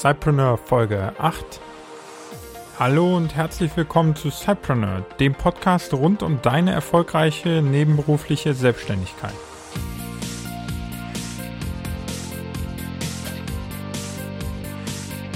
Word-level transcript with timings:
Cypreneur 0.00 0.58
Folge 0.58 1.12
8. 1.18 1.60
Hallo 2.78 3.16
und 3.16 3.34
herzlich 3.34 3.76
willkommen 3.76 4.14
zu 4.14 4.30
Cypreneur, 4.30 5.04
dem 5.18 5.34
Podcast 5.34 5.92
rund 5.92 6.22
um 6.22 6.40
deine 6.40 6.70
erfolgreiche 6.70 7.62
nebenberufliche 7.62 8.54
Selbstständigkeit. 8.54 9.34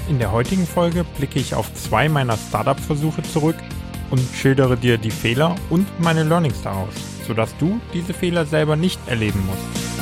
In 0.07 0.19
der 0.19 0.31
heutigen 0.31 0.65
Folge 0.65 1.03
blicke 1.17 1.39
ich 1.39 1.55
auf 1.55 1.73
zwei 1.73 2.07
meiner 2.07 2.37
Startup-Versuche 2.37 3.21
zurück 3.23 3.57
und 4.11 4.21
schildere 4.33 4.77
dir 4.77 4.97
die 4.97 5.11
Fehler 5.11 5.55
und 5.71 5.87
meine 5.99 6.23
Learnings 6.23 6.61
daraus, 6.61 6.93
sodass 7.27 7.53
du 7.57 7.81
diese 7.93 8.13
Fehler 8.13 8.45
selber 8.45 8.77
nicht 8.77 9.01
erleben 9.09 9.45
musst. 9.45 9.92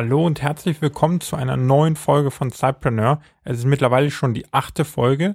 Hallo 0.00 0.24
und 0.24 0.42
herzlich 0.42 0.80
willkommen 0.80 1.20
zu 1.20 1.34
einer 1.34 1.56
neuen 1.56 1.96
Folge 1.96 2.30
von 2.30 2.52
Cypreneur. 2.52 3.20
Es 3.42 3.58
ist 3.58 3.64
mittlerweile 3.64 4.12
schon 4.12 4.32
die 4.32 4.46
achte 4.52 4.84
Folge 4.84 5.34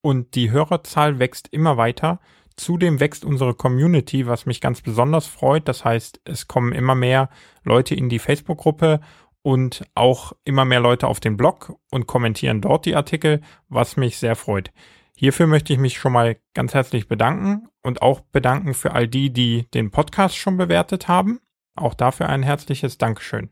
und 0.00 0.34
die 0.34 0.50
Hörerzahl 0.50 1.20
wächst 1.20 1.46
immer 1.52 1.76
weiter. 1.76 2.18
Zudem 2.56 2.98
wächst 2.98 3.24
unsere 3.24 3.54
Community, 3.54 4.26
was 4.26 4.46
mich 4.46 4.60
ganz 4.60 4.80
besonders 4.80 5.28
freut. 5.28 5.68
Das 5.68 5.84
heißt, 5.84 6.22
es 6.24 6.48
kommen 6.48 6.72
immer 6.72 6.96
mehr 6.96 7.28
Leute 7.62 7.94
in 7.94 8.08
die 8.08 8.18
Facebook-Gruppe 8.18 8.98
und 9.42 9.84
auch 9.94 10.32
immer 10.42 10.64
mehr 10.64 10.80
Leute 10.80 11.06
auf 11.06 11.20
den 11.20 11.36
Blog 11.36 11.76
und 11.92 12.08
kommentieren 12.08 12.60
dort 12.60 12.86
die 12.86 12.96
Artikel, 12.96 13.40
was 13.68 13.96
mich 13.96 14.18
sehr 14.18 14.34
freut. 14.34 14.72
Hierfür 15.16 15.46
möchte 15.46 15.72
ich 15.72 15.78
mich 15.78 15.98
schon 15.98 16.14
mal 16.14 16.36
ganz 16.52 16.74
herzlich 16.74 17.06
bedanken 17.06 17.68
und 17.84 18.02
auch 18.02 18.22
bedanken 18.32 18.74
für 18.74 18.90
all 18.90 19.06
die, 19.06 19.32
die 19.32 19.70
den 19.70 19.92
Podcast 19.92 20.36
schon 20.36 20.56
bewertet 20.56 21.06
haben. 21.06 21.38
Auch 21.76 21.94
dafür 21.94 22.28
ein 22.28 22.42
herzliches 22.42 22.98
Dankeschön. 22.98 23.50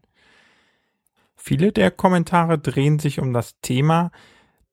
Viele 1.48 1.72
der 1.72 1.90
Kommentare 1.90 2.58
drehen 2.58 2.98
sich 2.98 3.20
um 3.20 3.32
das 3.32 3.58
Thema, 3.62 4.10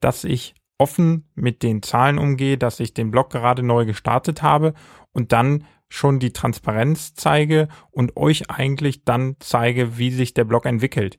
dass 0.02 0.26
ich 0.26 0.56
offen 0.78 1.24
mit 1.34 1.64
den 1.64 1.82
Zahlen 1.82 2.18
umgehe, 2.18 2.58
dass 2.58 2.82
ich 2.82 2.94
den 2.94 3.12
Blog 3.12 3.30
gerade 3.30 3.64
neu 3.64 3.86
gestartet 3.86 4.42
habe 4.42 4.74
und 5.14 5.32
dann 5.32 5.64
schon 5.88 6.20
die 6.20 6.34
Transparenz 6.34 7.14
zeige 7.14 7.70
und 7.92 8.18
euch 8.18 8.50
eigentlich 8.50 9.06
dann 9.06 9.38
zeige, 9.40 9.98
wie 9.98 10.12
sich 10.12 10.34
der 10.34 10.44
Blog 10.44 10.66
entwickelt. 10.66 11.18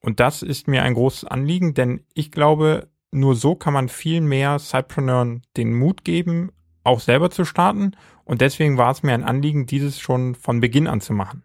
Und 0.00 0.20
das 0.20 0.42
ist 0.42 0.68
mir 0.68 0.82
ein 0.82 0.92
großes 0.92 1.24
Anliegen, 1.24 1.72
denn 1.72 2.04
ich 2.12 2.30
glaube, 2.30 2.90
nur 3.12 3.34
so 3.34 3.54
kann 3.54 3.72
man 3.72 3.88
viel 3.88 4.20
mehr 4.20 4.58
Sidepreneuren 4.58 5.40
den 5.56 5.72
Mut 5.72 6.04
geben, 6.04 6.52
auch 6.84 7.00
selber 7.00 7.30
zu 7.30 7.46
starten. 7.46 7.92
Und 8.26 8.42
deswegen 8.42 8.76
war 8.76 8.90
es 8.90 9.02
mir 9.02 9.14
ein 9.14 9.24
Anliegen, 9.24 9.64
dieses 9.64 9.98
schon 9.98 10.34
von 10.34 10.60
Beginn 10.60 10.86
an 10.86 11.00
zu 11.00 11.14
machen. 11.14 11.44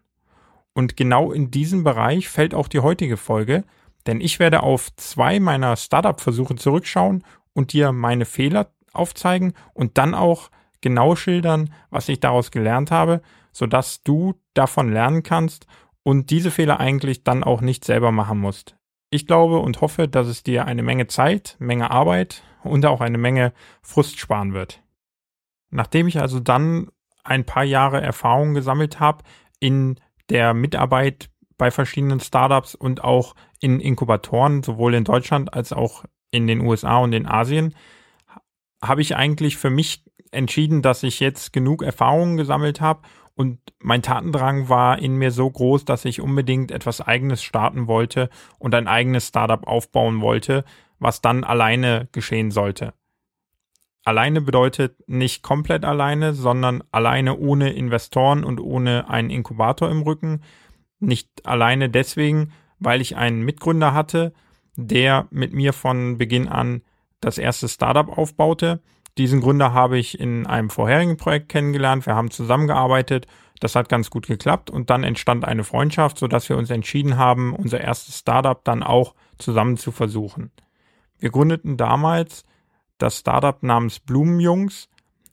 Und 0.78 0.96
genau 0.96 1.32
in 1.32 1.50
diesem 1.50 1.82
Bereich 1.82 2.28
fällt 2.28 2.54
auch 2.54 2.68
die 2.68 2.78
heutige 2.78 3.16
Folge, 3.16 3.64
denn 4.06 4.20
ich 4.20 4.38
werde 4.38 4.62
auf 4.62 4.94
zwei 4.94 5.40
meiner 5.40 5.74
Startup-Versuche 5.74 6.54
zurückschauen 6.54 7.24
und 7.52 7.72
dir 7.72 7.90
meine 7.90 8.24
Fehler 8.24 8.70
aufzeigen 8.92 9.54
und 9.74 9.98
dann 9.98 10.14
auch 10.14 10.52
genau 10.80 11.16
schildern, 11.16 11.74
was 11.90 12.08
ich 12.08 12.20
daraus 12.20 12.52
gelernt 12.52 12.92
habe, 12.92 13.22
sodass 13.50 14.04
du 14.04 14.34
davon 14.54 14.92
lernen 14.92 15.24
kannst 15.24 15.66
und 16.04 16.30
diese 16.30 16.52
Fehler 16.52 16.78
eigentlich 16.78 17.24
dann 17.24 17.42
auch 17.42 17.60
nicht 17.60 17.84
selber 17.84 18.12
machen 18.12 18.38
musst. 18.38 18.76
Ich 19.10 19.26
glaube 19.26 19.58
und 19.58 19.80
hoffe, 19.80 20.06
dass 20.06 20.28
es 20.28 20.44
dir 20.44 20.66
eine 20.66 20.84
Menge 20.84 21.08
Zeit, 21.08 21.56
Menge 21.58 21.90
Arbeit 21.90 22.44
und 22.62 22.86
auch 22.86 23.00
eine 23.00 23.18
Menge 23.18 23.52
Frust 23.82 24.20
sparen 24.20 24.54
wird. 24.54 24.80
Nachdem 25.70 26.06
ich 26.06 26.20
also 26.20 26.38
dann 26.38 26.86
ein 27.24 27.44
paar 27.44 27.64
Jahre 27.64 28.00
Erfahrung 28.00 28.54
gesammelt 28.54 29.00
habe 29.00 29.24
in 29.58 29.98
der 30.30 30.54
Mitarbeit 30.54 31.30
bei 31.56 31.70
verschiedenen 31.70 32.20
Startups 32.20 32.74
und 32.74 33.02
auch 33.02 33.34
in 33.60 33.80
Inkubatoren, 33.80 34.62
sowohl 34.62 34.94
in 34.94 35.04
Deutschland 35.04 35.54
als 35.54 35.72
auch 35.72 36.04
in 36.30 36.46
den 36.46 36.60
USA 36.60 36.98
und 36.98 37.12
in 37.12 37.26
Asien, 37.26 37.74
habe 38.82 39.00
ich 39.00 39.16
eigentlich 39.16 39.56
für 39.56 39.70
mich 39.70 40.04
entschieden, 40.30 40.82
dass 40.82 41.02
ich 41.02 41.20
jetzt 41.20 41.52
genug 41.52 41.82
Erfahrungen 41.82 42.36
gesammelt 42.36 42.80
habe 42.80 43.02
und 43.34 43.60
mein 43.80 44.02
Tatendrang 44.02 44.68
war 44.68 44.98
in 44.98 45.16
mir 45.16 45.30
so 45.30 45.48
groß, 45.48 45.84
dass 45.84 46.04
ich 46.04 46.20
unbedingt 46.20 46.72
etwas 46.72 47.00
eigenes 47.00 47.42
starten 47.42 47.86
wollte 47.86 48.30
und 48.58 48.74
ein 48.74 48.88
eigenes 48.88 49.28
Startup 49.28 49.64
aufbauen 49.66 50.20
wollte, 50.20 50.64
was 50.98 51.20
dann 51.20 51.44
alleine 51.44 52.08
geschehen 52.10 52.50
sollte. 52.50 52.94
Alleine 54.08 54.40
bedeutet 54.40 55.06
nicht 55.06 55.42
komplett 55.42 55.84
alleine, 55.84 56.32
sondern 56.32 56.82
alleine 56.92 57.36
ohne 57.36 57.74
Investoren 57.74 58.42
und 58.42 58.58
ohne 58.58 59.10
einen 59.10 59.28
Inkubator 59.28 59.90
im 59.90 60.00
Rücken. 60.00 60.40
Nicht 60.98 61.44
alleine 61.44 61.90
deswegen, 61.90 62.52
weil 62.78 63.02
ich 63.02 63.16
einen 63.16 63.42
Mitgründer 63.42 63.92
hatte, 63.92 64.32
der 64.76 65.26
mit 65.28 65.52
mir 65.52 65.74
von 65.74 66.16
Beginn 66.16 66.48
an 66.48 66.80
das 67.20 67.36
erste 67.36 67.68
Startup 67.68 68.08
aufbaute. 68.08 68.80
Diesen 69.18 69.42
Gründer 69.42 69.74
habe 69.74 69.98
ich 69.98 70.18
in 70.18 70.46
einem 70.46 70.70
vorherigen 70.70 71.18
Projekt 71.18 71.50
kennengelernt. 71.50 72.06
Wir 72.06 72.14
haben 72.14 72.30
zusammengearbeitet. 72.30 73.26
Das 73.60 73.74
hat 73.74 73.90
ganz 73.90 74.08
gut 74.08 74.26
geklappt 74.26 74.70
und 74.70 74.88
dann 74.88 75.04
entstand 75.04 75.44
eine 75.44 75.64
Freundschaft, 75.64 76.18
sodass 76.18 76.48
wir 76.48 76.56
uns 76.56 76.70
entschieden 76.70 77.18
haben, 77.18 77.54
unser 77.54 77.82
erstes 77.82 78.20
Startup 78.20 78.64
dann 78.64 78.82
auch 78.82 79.14
zusammen 79.36 79.76
zu 79.76 79.92
versuchen. 79.92 80.50
Wir 81.18 81.28
gründeten 81.28 81.76
damals 81.76 82.46
das 82.98 83.18
Startup 83.18 83.62
namens 83.62 84.00
Blumenjungs, 84.00 84.88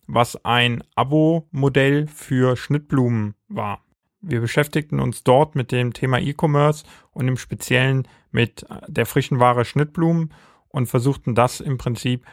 was 0.08 0.44
ein 0.46 0.84
Abo-Modell 0.96 2.08
für 2.08 2.56
Schnittblumen 2.56 3.36
war. 3.48 3.84
Wir 4.22 4.42
beschäftigten 4.42 5.00
uns 5.00 5.24
dort 5.24 5.56
mit 5.56 5.72
dem 5.72 5.94
Thema 5.94 6.20
E-Commerce 6.20 6.86
und 7.12 7.28
im 7.28 7.38
Speziellen 7.38 8.08
mit 8.32 8.66
der 8.88 9.06
frischen 9.06 9.40
Ware 9.40 9.66
Schnittblumen 9.66 10.34
und 10.68 10.88
versuchten 10.88 11.36
das 11.36 11.60
im 11.60 11.78
Prinzip 11.78 12.26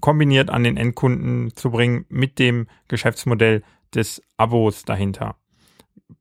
kombiniert 0.00 0.50
an 0.50 0.64
den 0.64 0.76
Endkunden 0.76 1.54
zu 1.54 1.70
bringen 1.70 2.04
mit 2.08 2.38
dem 2.38 2.68
Geschäftsmodell 2.88 3.62
des 3.94 4.22
Abos 4.36 4.84
dahinter. 4.84 5.36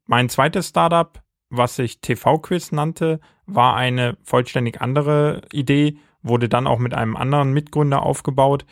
Mein 0.06 0.30
zweites 0.30 0.70
Startup, 0.70 1.22
was 1.50 1.76
sich 1.78 2.02
TV-Quiz 2.02 2.72
nannte, 2.72 3.20
war 3.46 3.76
eine 3.76 4.18
vollständig 4.24 4.82
andere 4.82 5.42
Idee 5.52 5.98
wurde 6.24 6.50
dann 6.50 6.68
auch 6.68 6.80
mit 6.80 6.94
einem 6.94 7.16
anderen 7.16 7.54
Mitgründer 7.54 8.02
aufgebaut, 8.02 8.66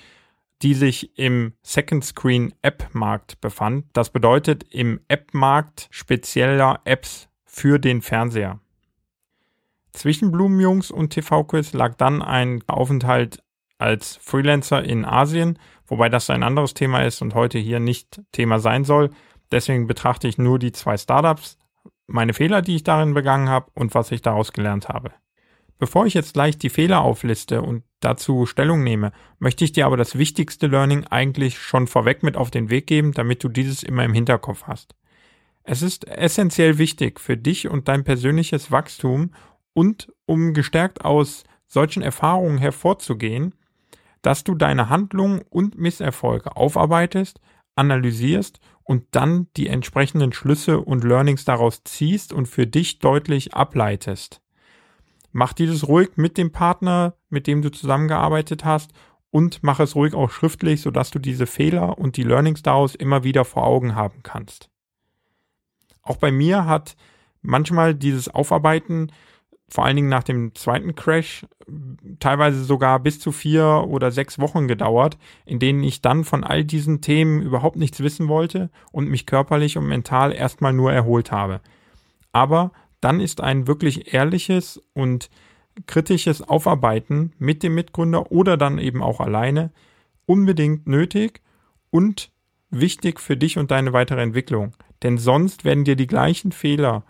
die 0.62 0.74
sich 0.74 1.18
im 1.18 1.54
Second 1.62 2.04
Screen 2.06 2.54
App 2.62 2.90
Markt 2.94 3.42
befand. 3.42 3.86
Das 3.94 4.10
bedeutet 4.10 4.64
im 4.72 5.02
App 5.08 5.34
Markt 5.34 5.88
spezieller 5.92 6.82
Apps 6.86 7.30
für 7.46 7.80
den 7.80 8.02
Fernseher. 8.02 8.60
Zwischen 9.92 10.32
Blumenjungs 10.32 10.90
und 10.90 11.10
TV-Quiz 11.10 11.74
lag 11.74 11.96
dann 11.96 12.22
ein 12.22 12.64
Aufenthalt 12.68 13.44
als 13.78 14.16
Freelancer 14.18 14.84
in 14.84 15.04
Asien, 15.04 15.60
wobei 15.88 16.08
das 16.08 16.30
ein 16.30 16.44
anderes 16.44 16.74
Thema 16.74 17.04
ist 17.04 17.22
und 17.22 17.34
heute 17.34 17.58
hier 17.58 17.80
nicht 17.80 18.22
Thema 18.32 18.60
sein 18.60 18.86
soll. 18.86 19.10
Deswegen 19.52 19.88
betrachte 19.88 20.28
ich 20.28 20.38
nur 20.38 20.60
die 20.60 20.72
zwei 20.72 20.98
Startups, 20.98 21.58
meine 22.08 22.34
Fehler, 22.34 22.62
die 22.62 22.76
ich 22.76 22.84
darin 22.84 23.14
begangen 23.14 23.50
habe 23.50 23.72
und 23.74 23.96
was 23.96 24.12
ich 24.12 24.22
daraus 24.22 24.54
gelernt 24.54 24.88
habe. 24.88 25.12
Bevor 25.82 26.06
ich 26.06 26.14
jetzt 26.14 26.36
gleich 26.36 26.60
die 26.60 26.70
Fehler 26.70 27.02
aufliste 27.02 27.64
und 27.64 27.82
dazu 28.02 28.46
Stellung 28.46 28.84
nehme, 28.84 29.12
möchte 29.40 29.66
ich 29.66 29.72
dir 29.72 29.88
aber 29.88 29.98
das 29.98 30.16
wichtigste 30.16 30.68
Learning 30.68 31.06
eigentlich 31.06 31.58
schon 31.58 31.88
vorweg 31.88 32.22
mit 32.22 32.38
auf 32.38 32.52
den 32.52 32.70
Weg 32.70 32.86
geben, 32.86 33.14
damit 33.14 33.44
du 33.44 33.50
dieses 33.50 33.82
immer 33.82 34.06
im 34.06 34.14
Hinterkopf 34.14 34.66
hast. 34.68 34.94
Es 35.64 35.82
ist 35.82 36.08
essentiell 36.08 36.78
wichtig 36.78 37.20
für 37.20 37.36
dich 37.36 37.68
und 37.68 37.88
dein 37.88 38.04
persönliches 38.04 38.72
Wachstum 38.72 39.32
und 39.74 40.14
um 40.28 40.54
gestärkt 40.54 41.04
aus 41.04 41.46
solchen 41.66 42.04
Erfahrungen 42.04 42.60
hervorzugehen, 42.60 43.56
dass 44.22 44.44
du 44.44 44.54
deine 44.54 44.88
Handlungen 44.88 45.42
und 45.50 45.80
Misserfolge 45.80 46.56
aufarbeitest, 46.56 47.42
analysierst 47.74 48.60
und 48.84 49.06
dann 49.16 49.48
die 49.58 49.66
entsprechenden 49.66 50.32
Schlüsse 50.32 50.80
und 50.80 51.04
Learnings 51.04 51.44
daraus 51.44 51.84
ziehst 51.84 52.34
und 52.34 52.46
für 52.46 52.68
dich 52.68 53.00
deutlich 53.00 53.56
ableitest. 53.56 54.41
Mach 55.32 55.54
dieses 55.54 55.88
ruhig 55.88 56.12
mit 56.16 56.38
dem 56.38 56.52
Partner, 56.52 57.16
mit 57.30 57.48
dem 57.48 57.62
du 57.62 57.72
zusammengearbeitet 57.72 58.66
hast 58.66 58.92
und 59.32 59.64
mach 59.64 59.80
es 59.80 59.96
ruhig 59.96 60.14
auch 60.14 60.30
schriftlich, 60.30 60.82
sodass 60.82 61.10
du 61.10 61.20
diese 61.20 61.48
Fehler 61.48 61.98
und 61.98 62.18
die 62.18 62.24
Learnings 62.24 62.62
daraus 62.62 62.96
immer 62.96 63.24
wieder 63.24 63.46
vor 63.46 63.66
Augen 63.66 63.96
haben 63.96 64.20
kannst. 64.24 64.70
Auch 66.02 66.18
bei 66.18 66.32
mir 66.32 66.66
hat 66.66 66.96
manchmal 67.42 67.96
dieses 67.96 68.28
Aufarbeiten, 68.28 69.12
vor 69.70 69.86
allen 69.86 69.96
Dingen 69.96 70.10
nach 70.10 70.24
dem 70.24 70.54
zweiten 70.54 70.96
Crash, 70.96 71.46
teilweise 72.20 72.64
sogar 72.66 73.00
bis 73.00 73.20
zu 73.22 73.32
vier 73.32 73.86
oder 73.88 74.12
sechs 74.12 74.38
Wochen 74.38 74.68
gedauert, 74.68 75.18
in 75.46 75.60
denen 75.60 75.84
ich 75.84 76.02
dann 76.02 76.26
von 76.26 76.44
all 76.44 76.66
diesen 76.66 77.00
Themen 77.00 77.42
überhaupt 77.42 77.78
nichts 77.78 78.02
wissen 78.02 78.28
wollte 78.28 78.70
und 78.92 79.08
mich 79.08 79.26
körperlich 79.26 79.78
und 79.78 79.88
mental 79.88 80.34
erstmal 80.34 80.74
nur 80.74 80.92
erholt 80.92 81.32
habe. 81.32 81.62
Aber 82.34 82.72
dann 83.02 83.20
ist 83.20 83.42
ein 83.42 83.68
wirklich 83.68 84.14
ehrliches 84.14 84.82
und 84.94 85.30
kritisches 85.88 86.42
Aufarbeiten 86.42 87.34
mit 87.38 87.64
dem 87.64 87.76
Mitgründer 87.76 88.32
oder 88.32 88.58
dann 88.58 88.78
eben 88.78 89.02
auch 89.02 89.20
alleine 89.20 89.72
unbedingt 90.26 90.88
nötig 90.88 91.42
und 91.90 92.32
wichtig 92.70 93.20
für 93.20 93.38
dich 93.38 93.58
und 93.58 93.72
deine 93.72 93.94
weitere 93.94 94.22
Entwicklung. 94.22 94.74
Denn 95.04 95.18
sonst 95.18 95.66
werden 95.66 95.84
dir 95.84 95.96
die 95.96 96.08
gleichen 96.08 96.52
Fehler 96.52 97.04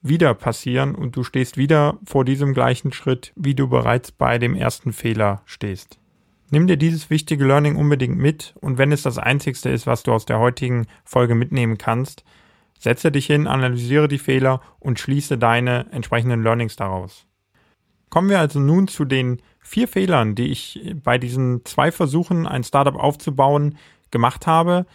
wieder 0.00 0.34
passieren 0.34 0.94
und 0.94 1.16
du 1.16 1.24
stehst 1.24 1.56
wieder 1.56 1.98
vor 2.04 2.24
diesem 2.24 2.54
gleichen 2.54 2.92
Schritt, 2.92 3.32
wie 3.34 3.54
du 3.54 3.68
bereits 3.68 4.12
bei 4.12 4.38
dem 4.38 4.54
ersten 4.54 4.92
Fehler 4.92 5.42
stehst. 5.44 5.98
Nimm 6.50 6.66
dir 6.66 6.76
dieses 6.76 7.10
wichtige 7.10 7.44
Learning 7.44 7.76
unbedingt 7.76 8.16
mit 8.16 8.54
und 8.60 8.78
wenn 8.78 8.92
es 8.92 9.02
das 9.02 9.18
einzigste 9.18 9.70
ist, 9.70 9.86
was 9.86 10.02
du 10.02 10.12
aus 10.12 10.24
der 10.24 10.38
heutigen 10.38 10.86
Folge 11.04 11.34
mitnehmen 11.34 11.78
kannst, 11.78 12.24
setze 12.78 13.10
dich 13.12 13.26
hin, 13.26 13.46
analysiere 13.46 14.08
die 14.08 14.18
Fehler 14.18 14.60
und 14.78 14.98
schließe 14.98 15.38
deine 15.38 15.86
entsprechenden 15.92 16.42
Learnings 16.42 16.76
daraus. 16.76 17.26
Kommen 18.10 18.30
wir 18.30 18.40
also 18.40 18.58
nun 18.60 18.88
zu 18.88 19.04
den 19.04 19.42
vier 19.60 19.88
Fehlern, 19.88 20.34
die 20.34 20.46
ich 20.46 20.94
bei 21.04 21.18
diesen 21.18 21.64
zwei 21.64 21.92
Versuchen, 21.92 22.46
ein 22.46 22.64
Startup 22.64 22.96
aufzubauen, 22.96 23.76
gemacht 24.10 24.46
habe. 24.46 24.86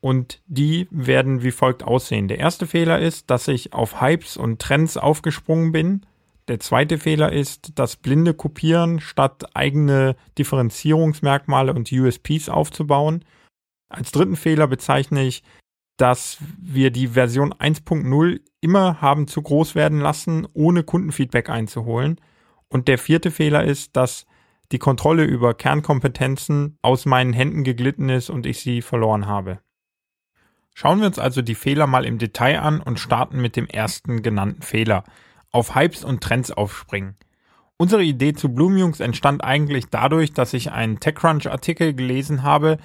Und 0.00 0.40
die 0.46 0.88
werden 0.90 1.42
wie 1.42 1.50
folgt 1.50 1.82
aussehen. 1.82 2.26
Der 2.26 2.38
erste 2.38 2.66
Fehler 2.66 2.98
ist, 2.98 3.30
dass 3.30 3.48
ich 3.48 3.74
auf 3.74 4.00
Hypes 4.00 4.36
und 4.36 4.60
Trends 4.60 4.96
aufgesprungen 4.96 5.72
bin. 5.72 6.06
Der 6.48 6.58
zweite 6.58 6.98
Fehler 6.98 7.32
ist, 7.32 7.72
das 7.78 7.96
blinde 7.96 8.34
Kopieren 8.34 9.00
statt 9.00 9.54
eigene 9.54 10.16
Differenzierungsmerkmale 10.38 11.74
und 11.74 11.92
USPs 11.92 12.48
aufzubauen. 12.48 13.24
Als 13.90 14.10
dritten 14.10 14.36
Fehler 14.36 14.66
bezeichne 14.66 15.22
ich, 15.22 15.44
dass 16.00 16.38
wir 16.58 16.90
die 16.90 17.08
Version 17.08 17.52
1.0 17.52 18.40
immer 18.62 19.02
haben 19.02 19.26
zu 19.26 19.42
groß 19.42 19.74
werden 19.74 20.00
lassen, 20.00 20.48
ohne 20.54 20.82
Kundenfeedback 20.82 21.50
einzuholen. 21.50 22.18
Und 22.68 22.88
der 22.88 22.96
vierte 22.96 23.30
Fehler 23.30 23.64
ist, 23.64 23.96
dass 23.96 24.26
die 24.72 24.78
Kontrolle 24.78 25.24
über 25.24 25.52
Kernkompetenzen 25.52 26.78
aus 26.80 27.04
meinen 27.04 27.34
Händen 27.34 27.64
geglitten 27.64 28.08
ist 28.08 28.30
und 28.30 28.46
ich 28.46 28.60
sie 28.60 28.80
verloren 28.80 29.26
habe. 29.26 29.58
Schauen 30.74 31.00
wir 31.00 31.06
uns 31.06 31.18
also 31.18 31.42
die 31.42 31.54
Fehler 31.54 31.86
mal 31.86 32.06
im 32.06 32.16
Detail 32.18 32.60
an 32.60 32.80
und 32.80 32.98
starten 32.98 33.40
mit 33.40 33.56
dem 33.56 33.66
ersten 33.66 34.22
genannten 34.22 34.62
Fehler. 34.62 35.04
Auf 35.50 35.74
Hypes 35.74 36.04
und 36.04 36.22
Trends 36.22 36.50
aufspringen. 36.50 37.16
Unsere 37.76 38.04
Idee 38.04 38.32
zu 38.32 38.54
Bloomjungs 38.54 39.00
entstand 39.00 39.44
eigentlich 39.44 39.86
dadurch, 39.90 40.32
dass 40.32 40.54
ich 40.54 40.70
einen 40.70 41.00
TechCrunch-Artikel 41.00 41.92
gelesen 41.92 42.42
habe 42.42 42.78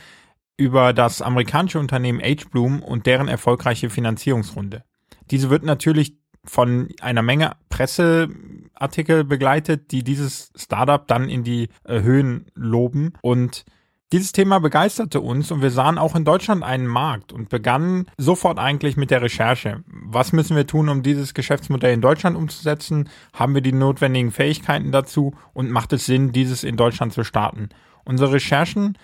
über 0.58 0.94
das 0.94 1.22
amerikanische 1.22 1.80
Unternehmen 1.80 2.22
HBloom 2.22 2.82
und 2.82 3.06
deren 3.06 3.28
erfolgreiche 3.28 3.90
Finanzierungsrunde. 3.90 4.84
Diese 5.32 5.50
wird 5.50 5.64
natürlich 5.64 6.18
von 6.46 6.90
einer 7.02 7.22
Menge 7.22 7.54
Presseartikel 7.70 9.24
begleitet, 9.24 9.92
die 9.92 10.04
dieses 10.04 10.52
Startup 10.56 11.06
dann 11.08 11.30
in 11.30 11.44
die 11.44 11.70
äh, 11.84 12.02
Höhen 12.02 12.46
loben. 12.54 13.14
Und 13.22 13.66
dieses 14.14 14.32
Thema 14.32 14.60
begeisterte 14.60 15.20
uns 15.20 15.52
und 15.52 15.62
wir 15.64 15.72
sahen 15.72 15.98
auch 15.98 16.16
in 16.16 16.26
Deutschland 16.26 16.64
einen 16.64 16.86
Markt 16.86 17.34
und 17.34 17.50
begannen 17.50 18.06
sofort 18.18 18.60
eigentlich 18.60 18.98
mit 18.98 19.10
der 19.10 19.24
Recherche. 19.24 19.84
Was 19.88 20.32
müssen 20.32 20.56
wir 20.56 20.68
tun, 20.68 20.90
um 20.90 21.02
dieses 21.02 21.34
Geschäftsmodell 21.34 21.94
in 21.94 22.02
Deutschland 22.02 22.38
umzusetzen? 22.38 23.10
Haben 23.34 23.56
wir 23.56 23.62
die 23.62 23.74
notwendigen 23.74 24.32
Fähigkeiten 24.32 24.92
dazu 24.92 25.34
und 25.54 25.72
macht 25.72 25.92
es 25.92 26.06
Sinn, 26.06 26.32
dieses 26.32 26.64
in 26.64 26.78
Deutschland 26.78 27.14
zu 27.14 27.24
starten? 27.24 27.70
Unsere 28.04 28.34
Recherchen 28.34 28.96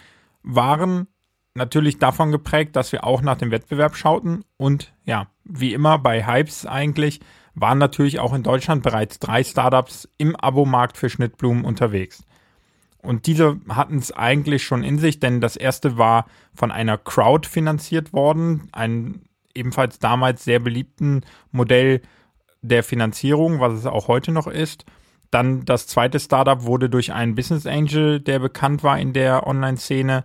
waren 0.43 1.07
natürlich 1.53 1.99
davon 1.99 2.31
geprägt, 2.31 2.75
dass 2.75 2.91
wir 2.91 3.03
auch 3.03 3.21
nach 3.21 3.37
dem 3.37 3.51
Wettbewerb 3.51 3.95
schauten 3.95 4.43
und 4.57 4.93
ja, 5.05 5.27
wie 5.43 5.73
immer 5.73 5.99
bei 5.99 6.25
Hypes 6.25 6.65
eigentlich, 6.65 7.19
waren 7.53 7.77
natürlich 7.77 8.19
auch 8.19 8.33
in 8.33 8.43
Deutschland 8.43 8.83
bereits 8.83 9.19
drei 9.19 9.43
Startups 9.43 10.07
im 10.17 10.35
Abo-Markt 10.35 10.97
für 10.97 11.09
Schnittblumen 11.09 11.65
unterwegs. 11.65 12.23
Und 13.01 13.25
diese 13.25 13.59
hatten 13.67 13.97
es 13.97 14.11
eigentlich 14.11 14.63
schon 14.63 14.83
in 14.83 14.99
sich, 14.99 15.19
denn 15.19 15.41
das 15.41 15.55
erste 15.57 15.97
war 15.97 16.25
von 16.53 16.71
einer 16.71 16.97
Crowd 16.97 17.49
finanziert 17.49 18.13
worden, 18.13 18.69
ein 18.71 19.23
ebenfalls 19.55 19.99
damals 19.99 20.43
sehr 20.43 20.59
beliebten 20.59 21.21
Modell 21.51 22.01
der 22.61 22.83
Finanzierung, 22.83 23.59
was 23.59 23.73
es 23.73 23.85
auch 23.85 24.07
heute 24.07 24.31
noch 24.31 24.47
ist. 24.47 24.85
Dann 25.31 25.65
das 25.65 25.87
zweite 25.87 26.19
Startup 26.19 26.63
wurde 26.63 26.89
durch 26.89 27.11
einen 27.11 27.35
Business 27.35 27.65
Angel, 27.65 28.19
der 28.19 28.39
bekannt 28.39 28.83
war 28.83 28.99
in 28.99 29.13
der 29.13 29.47
Online-Szene, 29.47 30.23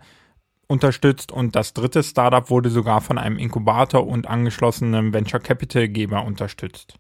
unterstützt 0.69 1.33
und 1.33 1.55
das 1.55 1.75
dritte 1.75 2.03
Startup 2.03 2.51
wurde 2.51 2.71
sogar 2.71 3.01
von 3.01 3.19
einem 3.19 3.39
Inkubator 3.39 4.07
und 4.07 4.27
angeschlossenem 4.27 5.13
Venture 5.13 5.41
Capital 5.41 5.89
Geber 5.89 6.25
unterstützt. 6.25 6.95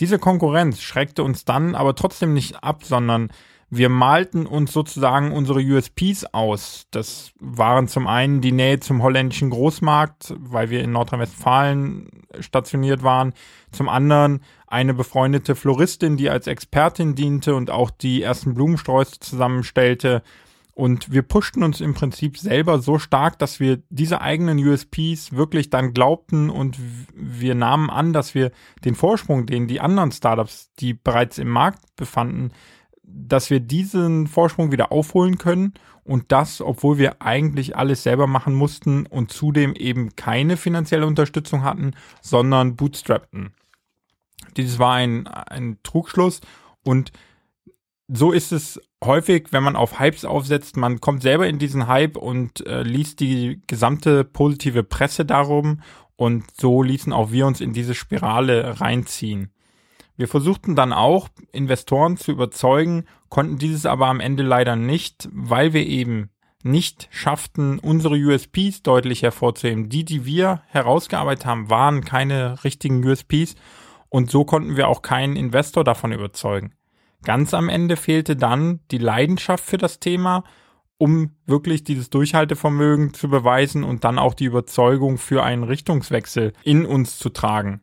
Diese 0.00 0.18
Konkurrenz 0.18 0.82
schreckte 0.82 1.22
uns 1.22 1.44
dann 1.44 1.74
aber 1.74 1.94
trotzdem 1.94 2.34
nicht 2.34 2.62
ab, 2.62 2.84
sondern 2.84 3.30
wir 3.68 3.88
malten 3.88 4.46
uns 4.46 4.72
sozusagen 4.72 5.32
unsere 5.32 5.58
USPs 5.58 6.24
aus. 6.32 6.86
Das 6.92 7.32
waren 7.40 7.88
zum 7.88 8.06
einen 8.06 8.40
die 8.40 8.52
Nähe 8.52 8.78
zum 8.78 9.02
holländischen 9.02 9.50
Großmarkt, 9.50 10.34
weil 10.38 10.70
wir 10.70 10.82
in 10.84 10.92
Nordrhein-Westfalen 10.92 12.08
stationiert 12.38 13.02
waren. 13.02 13.34
Zum 13.72 13.88
anderen 13.88 14.40
eine 14.68 14.94
befreundete 14.94 15.56
Floristin, 15.56 16.16
die 16.16 16.30
als 16.30 16.46
Expertin 16.46 17.16
diente 17.16 17.56
und 17.56 17.70
auch 17.70 17.90
die 17.90 18.22
ersten 18.22 18.54
Blumensträuße 18.54 19.18
zusammenstellte. 19.18 20.22
Und 20.76 21.10
wir 21.10 21.22
pushten 21.22 21.62
uns 21.62 21.80
im 21.80 21.94
Prinzip 21.94 22.36
selber 22.36 22.80
so 22.80 22.98
stark, 22.98 23.38
dass 23.38 23.60
wir 23.60 23.82
diese 23.88 24.20
eigenen 24.20 24.58
USPs 24.58 25.32
wirklich 25.32 25.70
dann 25.70 25.94
glaubten 25.94 26.50
und 26.50 26.76
wir 27.14 27.54
nahmen 27.54 27.88
an, 27.88 28.12
dass 28.12 28.34
wir 28.34 28.52
den 28.84 28.94
Vorsprung, 28.94 29.46
den 29.46 29.68
die 29.68 29.80
anderen 29.80 30.12
Startups, 30.12 30.70
die 30.78 30.92
bereits 30.92 31.38
im 31.38 31.48
Markt 31.48 31.80
befanden, 31.96 32.50
dass 33.02 33.48
wir 33.48 33.60
diesen 33.60 34.26
Vorsprung 34.26 34.70
wieder 34.70 34.92
aufholen 34.92 35.38
können 35.38 35.72
und 36.04 36.30
das, 36.30 36.60
obwohl 36.60 36.98
wir 36.98 37.22
eigentlich 37.22 37.74
alles 37.74 38.02
selber 38.02 38.26
machen 38.26 38.52
mussten 38.52 39.06
und 39.06 39.32
zudem 39.32 39.74
eben 39.74 40.14
keine 40.14 40.58
finanzielle 40.58 41.06
Unterstützung 41.06 41.62
hatten, 41.62 41.92
sondern 42.20 42.76
bootstrappten. 42.76 43.54
Dieses 44.58 44.78
war 44.78 44.96
ein, 44.96 45.26
ein 45.26 45.78
Trugschluss 45.82 46.42
und 46.84 47.12
so 48.08 48.32
ist 48.32 48.52
es 48.52 48.78
häufig, 49.04 49.48
wenn 49.52 49.62
man 49.62 49.76
auf 49.76 50.00
Hypes 50.00 50.24
aufsetzt, 50.24 50.76
man 50.76 51.00
kommt 51.00 51.22
selber 51.22 51.46
in 51.46 51.58
diesen 51.58 51.86
Hype 51.86 52.16
und 52.16 52.66
äh, 52.66 52.82
liest 52.82 53.20
die 53.20 53.62
gesamte 53.66 54.24
positive 54.24 54.82
Presse 54.82 55.24
darum 55.24 55.80
und 56.16 56.44
so 56.58 56.82
ließen 56.82 57.12
auch 57.12 57.30
wir 57.30 57.46
uns 57.46 57.60
in 57.60 57.72
diese 57.72 57.94
Spirale 57.94 58.80
reinziehen. 58.80 59.50
Wir 60.16 60.28
versuchten 60.28 60.74
dann 60.74 60.94
auch, 60.94 61.28
Investoren 61.52 62.16
zu 62.16 62.32
überzeugen, 62.32 63.04
konnten 63.28 63.58
dieses 63.58 63.84
aber 63.84 64.06
am 64.06 64.20
Ende 64.20 64.42
leider 64.42 64.74
nicht, 64.74 65.28
weil 65.30 65.74
wir 65.74 65.86
eben 65.86 66.30
nicht 66.62 67.08
schafften, 67.10 67.78
unsere 67.78 68.16
USPs 68.16 68.82
deutlich 68.82 69.22
hervorzuheben. 69.22 69.88
Die, 69.88 70.04
die 70.04 70.24
wir 70.24 70.62
herausgearbeitet 70.68 71.46
haben, 71.46 71.70
waren 71.70 72.04
keine 72.04 72.64
richtigen 72.64 73.04
USPs 73.06 73.56
und 74.08 74.30
so 74.30 74.44
konnten 74.44 74.76
wir 74.76 74.88
auch 74.88 75.02
keinen 75.02 75.36
Investor 75.36 75.84
davon 75.84 76.12
überzeugen. 76.12 76.75
Ganz 77.24 77.54
am 77.54 77.68
Ende 77.68 77.96
fehlte 77.96 78.36
dann 78.36 78.80
die 78.90 78.98
Leidenschaft 78.98 79.64
für 79.64 79.78
das 79.78 80.00
Thema, 80.00 80.44
um 80.98 81.32
wirklich 81.46 81.84
dieses 81.84 82.10
Durchhaltevermögen 82.10 83.12
zu 83.14 83.28
beweisen 83.28 83.84
und 83.84 84.04
dann 84.04 84.18
auch 84.18 84.34
die 84.34 84.46
Überzeugung 84.46 85.18
für 85.18 85.42
einen 85.42 85.64
Richtungswechsel 85.64 86.52
in 86.62 86.86
uns 86.86 87.18
zu 87.18 87.28
tragen. 87.28 87.82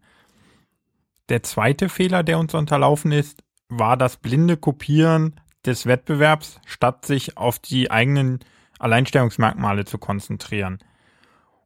Der 1.30 1.44
zweite 1.44 1.90
Fehler, 1.90 2.24
der 2.24 2.40
uns 2.40 2.54
unterlaufen 2.54 3.12
ist, 3.12 3.44
war 3.70 3.98
das 3.98 4.18
blinde 4.18 4.58
Kopieren 4.58 5.40
des 5.66 5.86
Wettbewerbs, 5.86 6.60
statt 6.66 7.06
sich 7.06 7.38
auf 7.38 7.60
die 7.60 7.92
eigenen 7.92 8.40
Alleinstellungsmerkmale 8.80 9.86
zu 9.86 9.98
konzentrieren. 9.98 10.80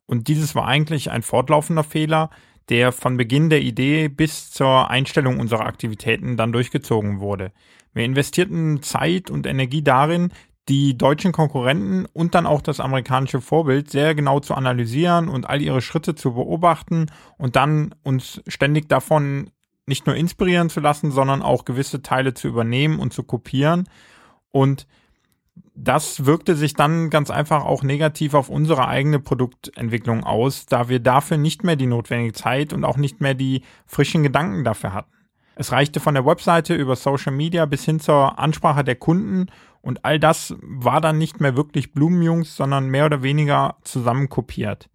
Und 0.06 0.28
dieses 0.28 0.56
war 0.56 0.68
eigentlich 0.68 1.12
ein 1.12 1.24
fortlaufender 1.24 1.84
Fehler, 1.84 2.30
der 2.70 2.92
von 2.92 3.18
Beginn 3.18 3.50
der 3.50 3.62
Idee 3.62 4.08
bis 4.10 4.52
zur 4.52 4.90
Einstellung 4.90 5.40
unserer 5.40 5.66
Aktivitäten 5.66 6.38
dann 6.38 6.52
durchgezogen 6.52 7.20
wurde. 7.20 7.52
Wir 7.94 8.06
investierten 8.06 8.84
Zeit 8.84 9.30
und 9.30 9.48
Energie 9.48 9.82
darin, 9.82 10.32
die 10.70 10.98
deutschen 10.98 11.32
Konkurrenten 11.32 12.06
und 12.12 12.36
dann 12.36 12.46
auch 12.46 12.62
das 12.62 12.80
amerikanische 12.80 13.42
Vorbild 13.42 13.90
sehr 13.90 14.16
genau 14.16 14.40
zu 14.40 14.54
analysieren 14.54 15.30
und 15.30 15.50
all 15.50 15.62
ihre 15.62 15.82
Schritte 15.82 16.14
zu 16.16 16.34
beobachten 16.34 17.08
und 17.38 17.56
dann 17.56 17.96
uns 18.04 18.42
ständig 18.48 18.90
davon 18.90 19.52
nicht 19.86 20.06
nur 20.06 20.16
inspirieren 20.16 20.70
zu 20.70 20.82
lassen, 20.82 21.12
sondern 21.12 21.42
auch 21.42 21.64
gewisse 21.64 22.02
Teile 22.02 22.34
zu 22.34 22.50
übernehmen 22.50 23.00
und 23.00 23.14
zu 23.14 23.24
kopieren. 23.24 23.88
Und 24.52 24.86
das 25.76 26.26
wirkte 26.26 26.56
sich 26.56 26.74
dann 26.74 27.10
ganz 27.10 27.30
einfach 27.30 27.64
auch 27.64 27.84
negativ 27.84 28.34
auf 28.34 28.50
unsere 28.50 28.88
eigene 28.88 29.20
Produktentwicklung 29.20 30.24
aus, 30.24 30.66
da 30.66 30.90
wir 30.90 31.00
dafür 31.00 31.38
nicht 31.38 31.64
mehr 31.64 31.76
die 31.76 31.86
notwendige 31.86 32.34
Zeit 32.34 32.74
und 32.74 32.84
auch 32.84 32.98
nicht 32.98 33.22
mehr 33.22 33.34
die 33.34 33.62
frischen 33.86 34.24
Gedanken 34.24 34.64
dafür 34.64 34.94
hatten. 34.94 35.12
Es 35.56 35.72
reichte 35.72 36.00
von 36.00 36.14
der 36.14 36.26
Webseite 36.26 36.76
über 36.76 36.96
Social 36.96 37.34
Media 37.34 37.66
bis 37.66 37.84
hin 37.86 38.00
zur 38.00 38.38
Ansprache 38.38 38.84
der 38.84 38.96
Kunden 38.96 39.48
und 39.82 40.06
all 40.06 40.20
das 40.20 40.56
war 40.62 41.02
dann 41.02 41.18
nicht 41.18 41.40
mehr 41.40 41.56
wirklich 41.56 41.94
Blumenjungs, 41.94 42.56
sondern 42.56 42.90
mehr 42.90 43.06
oder 43.06 43.24
weniger 43.24 43.78
zusammenkopiert. 43.84 44.90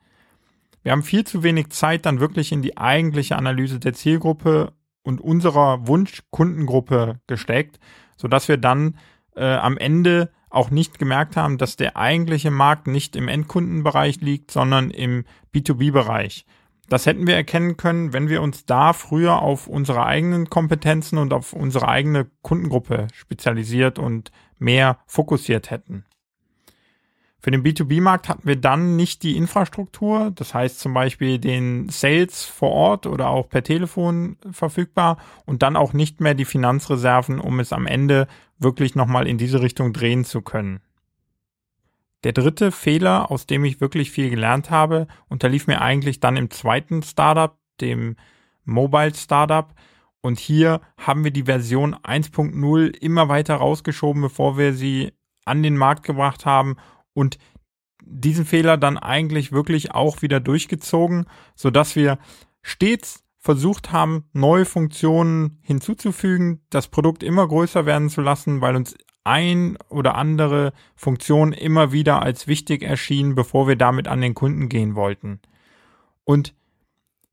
Wir 0.82 0.92
haben 0.92 1.02
viel 1.02 1.24
zu 1.24 1.42
wenig 1.42 1.70
Zeit 1.70 2.06
dann 2.06 2.20
wirklich 2.20 2.52
in 2.52 2.62
die 2.62 2.76
eigentliche 2.76 3.36
Analyse 3.36 3.78
der 3.78 3.94
Zielgruppe 3.94 4.72
und 5.02 5.20
unserer 5.20 5.86
Wunschkundengruppe 5.86 7.20
gesteckt, 7.26 7.78
sodass 8.16 8.48
wir 8.48 8.56
dann 8.56 8.96
äh, 9.36 9.54
am 9.54 9.78
Ende 9.78 10.30
auch 10.52 10.70
nicht 10.70 10.98
gemerkt 10.98 11.36
haben, 11.36 11.58
dass 11.58 11.76
der 11.76 11.96
eigentliche 11.96 12.50
Markt 12.50 12.86
nicht 12.86 13.16
im 13.16 13.28
Endkundenbereich 13.28 14.20
liegt, 14.20 14.50
sondern 14.50 14.90
im 14.90 15.24
B2B-Bereich. 15.54 16.44
Das 16.88 17.06
hätten 17.06 17.26
wir 17.26 17.34
erkennen 17.34 17.78
können, 17.78 18.12
wenn 18.12 18.28
wir 18.28 18.42
uns 18.42 18.66
da 18.66 18.92
früher 18.92 19.40
auf 19.40 19.66
unsere 19.66 20.04
eigenen 20.04 20.50
Kompetenzen 20.50 21.16
und 21.16 21.32
auf 21.32 21.54
unsere 21.54 21.88
eigene 21.88 22.26
Kundengruppe 22.42 23.08
spezialisiert 23.14 23.98
und 23.98 24.30
mehr 24.58 24.98
fokussiert 25.06 25.70
hätten. 25.70 26.04
Für 27.44 27.50
den 27.50 27.64
B2B-Markt 27.64 28.28
hatten 28.28 28.46
wir 28.46 28.54
dann 28.54 28.94
nicht 28.94 29.24
die 29.24 29.36
Infrastruktur, 29.36 30.30
das 30.32 30.54
heißt 30.54 30.78
zum 30.78 30.94
Beispiel 30.94 31.40
den 31.40 31.88
Sales 31.88 32.44
vor 32.44 32.70
Ort 32.70 33.06
oder 33.06 33.30
auch 33.30 33.48
per 33.48 33.64
Telefon 33.64 34.36
verfügbar 34.52 35.16
und 35.44 35.62
dann 35.64 35.74
auch 35.74 35.92
nicht 35.92 36.20
mehr 36.20 36.34
die 36.34 36.44
Finanzreserven, 36.44 37.40
um 37.40 37.58
es 37.58 37.72
am 37.72 37.88
Ende 37.88 38.28
wirklich 38.62 38.94
nochmal 38.94 39.26
in 39.26 39.38
diese 39.38 39.60
Richtung 39.60 39.92
drehen 39.92 40.24
zu 40.24 40.42
können. 40.42 40.80
Der 42.24 42.32
dritte 42.32 42.70
Fehler, 42.70 43.30
aus 43.30 43.46
dem 43.46 43.64
ich 43.64 43.80
wirklich 43.80 44.10
viel 44.10 44.30
gelernt 44.30 44.70
habe, 44.70 45.08
unterlief 45.28 45.66
mir 45.66 45.80
eigentlich 45.80 46.20
dann 46.20 46.36
im 46.36 46.50
zweiten 46.50 47.02
Startup, 47.02 47.58
dem 47.80 48.16
Mobile 48.64 49.14
Startup. 49.14 49.74
Und 50.20 50.38
hier 50.38 50.80
haben 50.96 51.24
wir 51.24 51.32
die 51.32 51.44
Version 51.44 51.96
1.0 51.96 52.96
immer 52.96 53.28
weiter 53.28 53.56
rausgeschoben, 53.56 54.22
bevor 54.22 54.56
wir 54.56 54.72
sie 54.72 55.12
an 55.44 55.64
den 55.64 55.76
Markt 55.76 56.04
gebracht 56.04 56.46
haben 56.46 56.76
und 57.12 57.38
diesen 58.04 58.44
Fehler 58.44 58.76
dann 58.76 58.98
eigentlich 58.98 59.50
wirklich 59.50 59.92
auch 59.92 60.22
wieder 60.22 60.38
durchgezogen, 60.38 61.26
so 61.56 61.70
dass 61.70 61.96
wir 61.96 62.18
stets 62.62 63.24
versucht 63.42 63.90
haben, 63.90 64.24
neue 64.32 64.64
Funktionen 64.64 65.58
hinzuzufügen, 65.62 66.60
das 66.70 66.86
Produkt 66.86 67.24
immer 67.24 67.46
größer 67.46 67.84
werden 67.86 68.08
zu 68.08 68.20
lassen, 68.20 68.60
weil 68.60 68.76
uns 68.76 68.94
ein 69.24 69.76
oder 69.88 70.14
andere 70.14 70.72
Funktion 70.94 71.52
immer 71.52 71.90
wieder 71.90 72.22
als 72.22 72.46
wichtig 72.46 72.82
erschien, 72.82 73.34
bevor 73.34 73.66
wir 73.66 73.74
damit 73.74 74.06
an 74.06 74.20
den 74.20 74.34
Kunden 74.34 74.68
gehen 74.68 74.94
wollten. 74.94 75.40
Und 76.22 76.54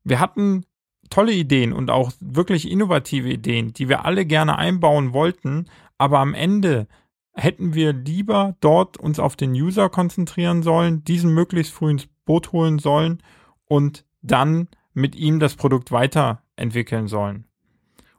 wir 0.02 0.18
hatten 0.18 0.66
tolle 1.10 1.32
Ideen 1.32 1.72
und 1.72 1.90
auch 1.90 2.10
wirklich 2.18 2.68
innovative 2.68 3.28
Ideen, 3.28 3.72
die 3.72 3.88
wir 3.88 4.04
alle 4.04 4.26
gerne 4.26 4.58
einbauen 4.58 5.12
wollten, 5.12 5.66
aber 5.96 6.18
am 6.18 6.34
Ende 6.34 6.88
hätten 7.34 7.74
wir 7.74 7.92
lieber 7.92 8.56
dort 8.60 8.96
uns 8.96 9.20
auf 9.20 9.36
den 9.36 9.52
User 9.52 9.88
konzentrieren 9.88 10.64
sollen, 10.64 11.04
diesen 11.04 11.32
möglichst 11.32 11.72
früh 11.72 11.92
ins 11.92 12.08
Boot 12.24 12.50
holen 12.50 12.80
sollen 12.80 13.22
und 13.66 14.04
dann 14.22 14.68
mit 15.00 15.16
ihm 15.16 15.40
das 15.40 15.56
Produkt 15.56 15.92
weiterentwickeln 15.92 17.08
sollen. 17.08 17.44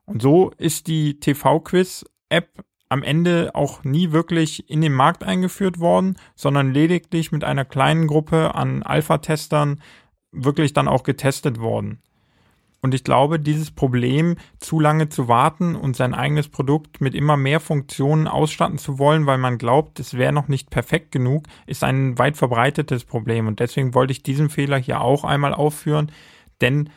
Und 0.06 0.22
so 0.22 0.52
ist 0.58 0.88
die 0.88 1.20
TV-Quiz-App 1.20 2.64
am 2.90 3.04
Ende 3.04 3.52
auch 3.54 3.86
nie 3.86 4.12
wirklich 4.12 4.70
in 4.70 4.82
den 4.82 4.92
Markt 4.92 5.24
eingeführt 5.24 5.80
worden, 5.80 6.18
sondern 6.36 6.74
lediglich 6.74 7.32
mit 7.32 7.46
einer 7.46 7.64
kleinen 7.64 8.08
Gruppe 8.08 8.54
an 8.54 8.84
Alpha-Testern 8.84 9.82
wirklich 10.34 10.74
dann 10.74 10.90
auch 10.90 11.04
getestet 11.04 11.60
worden. 11.60 12.02
Und 12.82 12.96
ich 12.96 13.04
glaube, 13.04 13.40
dieses 13.40 13.70
Problem, 13.72 14.36
zu 14.60 14.80
lange 14.80 15.08
zu 15.08 15.28
warten 15.28 15.76
und 15.76 15.96
sein 15.96 16.16
eigenes 16.16 16.50
Produkt 16.50 17.00
mit 17.00 17.14
immer 17.14 17.38
mehr 17.38 17.60
Funktionen 17.60 18.28
ausstatten 18.28 18.80
zu 18.80 18.98
wollen, 18.98 19.28
weil 19.28 19.38
man 19.38 19.60
glaubt, 19.60 20.00
es 20.00 20.16
wäre 20.16 20.34
noch 20.34 20.48
nicht 20.48 20.72
perfekt 20.72 21.12
genug, 21.12 21.44
ist 21.68 21.84
ein 21.84 22.18
weit 22.18 22.38
verbreitetes 22.38 23.06
Problem. 23.06 23.48
Und 23.48 23.60
deswegen 23.60 23.94
wollte 23.94 24.12
ich 24.12 24.24
diesen 24.24 24.50
Fehler 24.50 24.78
hier 24.78 25.02
auch 25.02 25.24
einmal 25.24 25.54
aufführen, 25.54 26.12
denn 26.62 26.90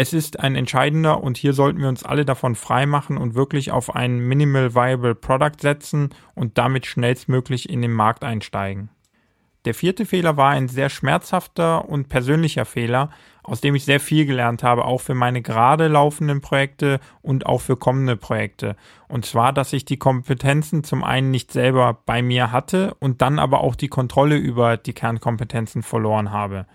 es 0.00 0.12
ist 0.12 0.38
ein 0.38 0.54
entscheidender 0.54 1.24
und 1.24 1.36
hier 1.36 1.52
sollten 1.52 1.80
wir 1.80 1.88
uns 1.88 2.04
alle 2.04 2.24
davon 2.24 2.54
freimachen 2.54 3.18
und 3.18 3.34
wirklich 3.34 3.72
auf 3.72 3.96
ein 3.96 4.20
Minimal 4.20 4.74
Viable 4.74 5.16
Product 5.16 5.60
setzen 5.60 6.10
und 6.36 6.56
damit 6.56 6.86
schnellstmöglich 6.86 7.68
in 7.68 7.82
den 7.82 7.92
Markt 7.92 8.22
einsteigen. 8.22 8.90
Der 9.64 9.74
vierte 9.74 10.06
Fehler 10.06 10.36
war 10.36 10.50
ein 10.50 10.68
sehr 10.68 10.88
schmerzhafter 10.88 11.88
und 11.88 12.08
persönlicher 12.08 12.64
Fehler, 12.64 13.10
aus 13.42 13.60
dem 13.60 13.74
ich 13.74 13.84
sehr 13.84 13.98
viel 13.98 14.24
gelernt 14.24 14.62
habe, 14.62 14.84
auch 14.84 15.00
für 15.00 15.14
meine 15.14 15.42
gerade 15.42 15.88
laufenden 15.88 16.40
Projekte 16.40 17.00
und 17.20 17.46
auch 17.46 17.60
für 17.60 17.76
kommende 17.76 18.16
Projekte. 18.16 18.76
Und 19.08 19.26
zwar, 19.26 19.52
dass 19.52 19.72
ich 19.72 19.84
die 19.84 19.98
Kompetenzen 19.98 20.84
zum 20.84 21.02
einen 21.02 21.32
nicht 21.32 21.50
selber 21.50 21.98
bei 22.06 22.22
mir 22.22 22.52
hatte 22.52 22.94
und 23.00 23.20
dann 23.20 23.38
aber 23.38 23.60
auch 23.62 23.74
die 23.74 23.88
Kontrolle 23.88 24.36
über 24.36 24.76
die 24.76 24.92
Kernkompetenzen 24.92 25.82
verloren 25.82 26.30
habe. 26.30 26.66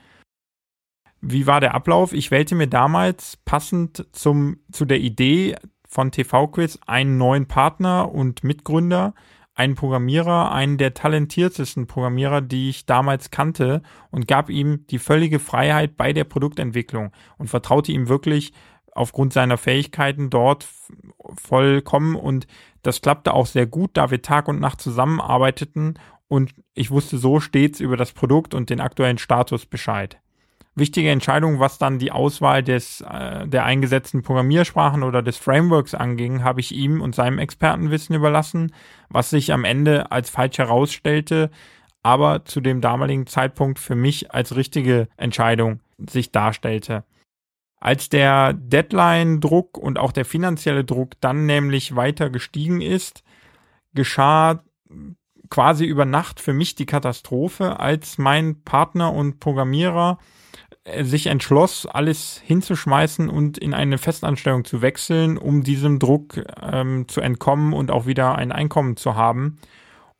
Wie 1.25 1.47
war 1.47 1.61
der 1.61 1.73
Ablauf? 1.73 2.11
Ich 2.11 2.31
wählte 2.31 2.53
mir 2.53 2.67
damals 2.67 3.37
passend 3.45 4.05
zum, 4.11 4.57
zu 4.73 4.83
der 4.83 4.99
Idee 4.99 5.55
von 5.87 6.11
TV-Quiz 6.11 6.79
einen 6.85 7.17
neuen 7.17 7.47
Partner 7.47 8.11
und 8.11 8.43
Mitgründer, 8.43 9.13
einen 9.55 9.75
Programmierer, 9.75 10.51
einen 10.51 10.77
der 10.77 10.93
talentiertesten 10.93 11.87
Programmierer, 11.87 12.41
die 12.41 12.67
ich 12.67 12.85
damals 12.85 13.31
kannte 13.31 13.83
und 14.11 14.27
gab 14.27 14.49
ihm 14.49 14.85
die 14.87 14.99
völlige 14.99 15.39
Freiheit 15.39 15.95
bei 15.95 16.11
der 16.11 16.25
Produktentwicklung 16.25 17.13
und 17.37 17.47
vertraute 17.47 17.93
ihm 17.93 18.09
wirklich 18.09 18.51
aufgrund 18.91 19.31
seiner 19.31 19.57
Fähigkeiten 19.57 20.29
dort 20.29 20.67
vollkommen 21.41 22.17
und 22.17 22.47
das 22.81 22.99
klappte 22.99 23.33
auch 23.33 23.45
sehr 23.45 23.65
gut, 23.65 23.91
da 23.93 24.11
wir 24.11 24.21
Tag 24.21 24.49
und 24.49 24.59
Nacht 24.59 24.81
zusammenarbeiteten 24.81 25.97
und 26.27 26.53
ich 26.73 26.91
wusste 26.91 27.17
so 27.17 27.39
stets 27.39 27.79
über 27.79 27.95
das 27.95 28.11
Produkt 28.11 28.53
und 28.53 28.69
den 28.69 28.81
aktuellen 28.81 29.19
Status 29.19 29.65
Bescheid 29.65 30.19
wichtige 30.75 31.11
Entscheidung, 31.11 31.59
was 31.59 31.77
dann 31.77 31.99
die 31.99 32.11
Auswahl 32.11 32.63
des, 32.63 33.01
äh, 33.01 33.47
der 33.47 33.65
eingesetzten 33.65 34.23
Programmiersprachen 34.23 35.03
oder 35.03 35.21
des 35.21 35.37
Frameworks 35.37 35.93
anging, 35.93 36.43
habe 36.43 36.59
ich 36.59 36.73
ihm 36.73 37.01
und 37.01 37.15
seinem 37.15 37.39
Expertenwissen 37.39 38.15
überlassen, 38.15 38.73
was 39.09 39.29
sich 39.29 39.53
am 39.53 39.65
Ende 39.65 40.11
als 40.11 40.29
falsch 40.29 40.57
herausstellte, 40.57 41.51
aber 42.01 42.45
zu 42.45 42.59
dem 42.59 42.81
damaligen 42.81 43.27
Zeitpunkt 43.27 43.79
für 43.79 43.95
mich 43.95 44.33
als 44.33 44.55
richtige 44.55 45.07
Entscheidung 45.17 45.79
sich 45.97 46.31
darstellte. 46.31 47.03
Als 47.79 48.09
der 48.09 48.53
Deadline-Druck 48.53 49.77
und 49.77 49.99
auch 49.99 50.13
der 50.13 50.25
finanzielle 50.25 50.85
Druck 50.85 51.19
dann 51.19 51.45
nämlich 51.45 51.95
weiter 51.95 52.29
gestiegen 52.29 52.81
ist, 52.81 53.23
geschah 53.93 54.63
quasi 55.49 55.85
über 55.85 56.05
Nacht 56.05 56.39
für 56.39 56.53
mich 56.53 56.75
die 56.75 56.85
Katastrophe, 56.85 57.79
als 57.79 58.17
mein 58.17 58.63
Partner 58.63 59.13
und 59.13 59.39
Programmierer 59.39 60.17
sich 61.01 61.27
entschloss, 61.27 61.85
alles 61.85 62.41
hinzuschmeißen 62.43 63.29
und 63.29 63.57
in 63.57 63.73
eine 63.73 63.97
Festanstellung 63.97 64.65
zu 64.65 64.81
wechseln, 64.81 65.37
um 65.37 65.63
diesem 65.63 65.97
Druck 65.97 66.43
ähm, 66.61 67.07
zu 67.07 67.21
entkommen 67.21 67.73
und 67.73 67.89
auch 67.89 68.05
wieder 68.05 68.35
ein 68.35 68.51
Einkommen 68.51 68.97
zu 68.97 69.15
haben. 69.15 69.59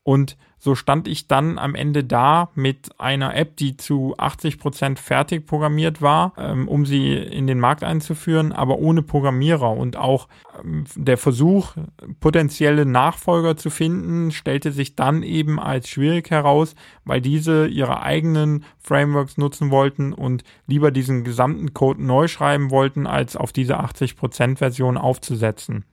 Und 0.03 0.37
so 0.63 0.75
stand 0.75 1.09
ich 1.09 1.27
dann 1.27 1.59
am 1.59 1.75
Ende 1.75 2.05
da 2.05 2.49
mit 2.55 2.97
einer 2.97 3.35
App, 3.35 3.57
die 3.57 3.75
zu 3.75 4.15
80 4.17 4.59
Prozent 4.59 4.97
fertig 4.97 5.45
programmiert 5.45 6.01
war, 6.01 6.31
ähm, 6.37 6.69
um 6.69 6.85
sie 6.85 7.15
in 7.15 7.47
den 7.47 7.59
Markt 7.59 7.83
einzuführen, 7.83 8.53
aber 8.53 8.79
ohne 8.79 9.01
Programmierer. 9.01 9.71
Und 9.71 9.97
auch 9.97 10.29
ähm, 10.63 10.85
der 10.95 11.17
Versuch, 11.17 11.73
potenzielle 12.21 12.85
Nachfolger 12.85 13.57
zu 13.57 13.69
finden, 13.69 14.31
stellte 14.31 14.71
sich 14.71 14.95
dann 14.95 15.21
eben 15.21 15.59
als 15.59 15.89
schwierig 15.89 16.31
heraus, 16.31 16.75
weil 17.03 17.19
diese 17.19 17.67
ihre 17.67 18.01
eigenen 18.01 18.63
Frameworks 18.79 19.37
nutzen 19.37 19.69
wollten 19.69 20.13
und 20.13 20.45
lieber 20.65 20.91
diesen 20.91 21.25
gesamten 21.25 21.73
Code 21.73 22.01
neu 22.01 22.29
schreiben 22.29 22.71
wollten, 22.71 23.05
als 23.05 23.35
auf 23.35 23.51
diese 23.51 23.81
80 23.81 24.15
Prozent 24.15 24.59
Version 24.59 24.97
aufzusetzen. 24.97 25.83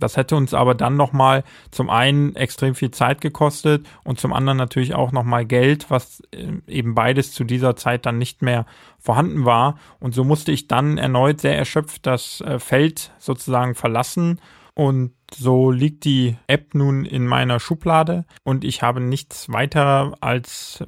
Das 0.00 0.16
hätte 0.16 0.36
uns 0.36 0.54
aber 0.54 0.74
dann 0.74 0.96
nochmal 0.96 1.44
zum 1.70 1.90
einen 1.90 2.34
extrem 2.36 2.74
viel 2.74 2.90
Zeit 2.90 3.20
gekostet 3.20 3.86
und 4.04 4.18
zum 4.18 4.32
anderen 4.32 4.58
natürlich 4.58 4.94
auch 4.94 5.12
nochmal 5.12 5.44
Geld, 5.44 5.90
was 5.90 6.22
äh, 6.32 6.52
eben 6.66 6.94
beides 6.94 7.32
zu 7.32 7.44
dieser 7.44 7.76
Zeit 7.76 8.06
dann 8.06 8.18
nicht 8.18 8.42
mehr 8.42 8.66
vorhanden 8.98 9.44
war. 9.44 9.78
Und 10.00 10.14
so 10.14 10.24
musste 10.24 10.52
ich 10.52 10.68
dann 10.68 10.98
erneut 10.98 11.40
sehr 11.40 11.56
erschöpft 11.56 12.06
das 12.06 12.40
äh, 12.40 12.58
Feld 12.58 13.12
sozusagen 13.18 13.74
verlassen. 13.74 14.40
Und 14.74 15.12
so 15.32 15.70
liegt 15.70 16.04
die 16.04 16.36
App 16.46 16.74
nun 16.74 17.04
in 17.04 17.26
meiner 17.26 17.60
Schublade 17.60 18.24
und 18.44 18.64
ich 18.64 18.82
habe 18.82 19.00
nichts 19.00 19.52
weiter 19.52 20.14
als 20.20 20.82
äh, 20.82 20.86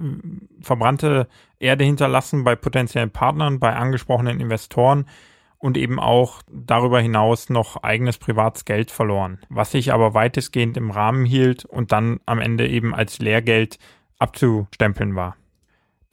verbrannte 0.61 1.29
Erde 1.59 1.85
hinterlassen 1.85 2.45
bei 2.45 2.57
potenziellen 2.57 3.11
Partnern, 3.11 3.61
bei 3.61 3.75
angesprochenen 3.75 4.41
Investoren 4.41 5.07
und 5.63 5.77
eben 5.77 6.01
auch 6.01 6.43
darüber 6.51 7.01
hinaus 7.01 7.49
noch 7.49 7.85
eigenes 7.85 8.19
privates 8.19 8.65
Geld 8.65 8.91
verloren, 8.91 9.39
was 9.49 9.71
sich 9.71 9.93
aber 9.93 10.13
weitestgehend 10.13 10.77
im 10.77 10.91
Rahmen 10.91 11.25
hielt 11.25 11.65
und 11.65 11.93
dann 11.93 12.19
am 12.27 12.41
Ende 12.41 12.67
eben 12.69 12.97
als 12.97 13.21
Lehrgeld 13.21 13.79
abzustempeln 14.19 15.15
war. 15.15 15.37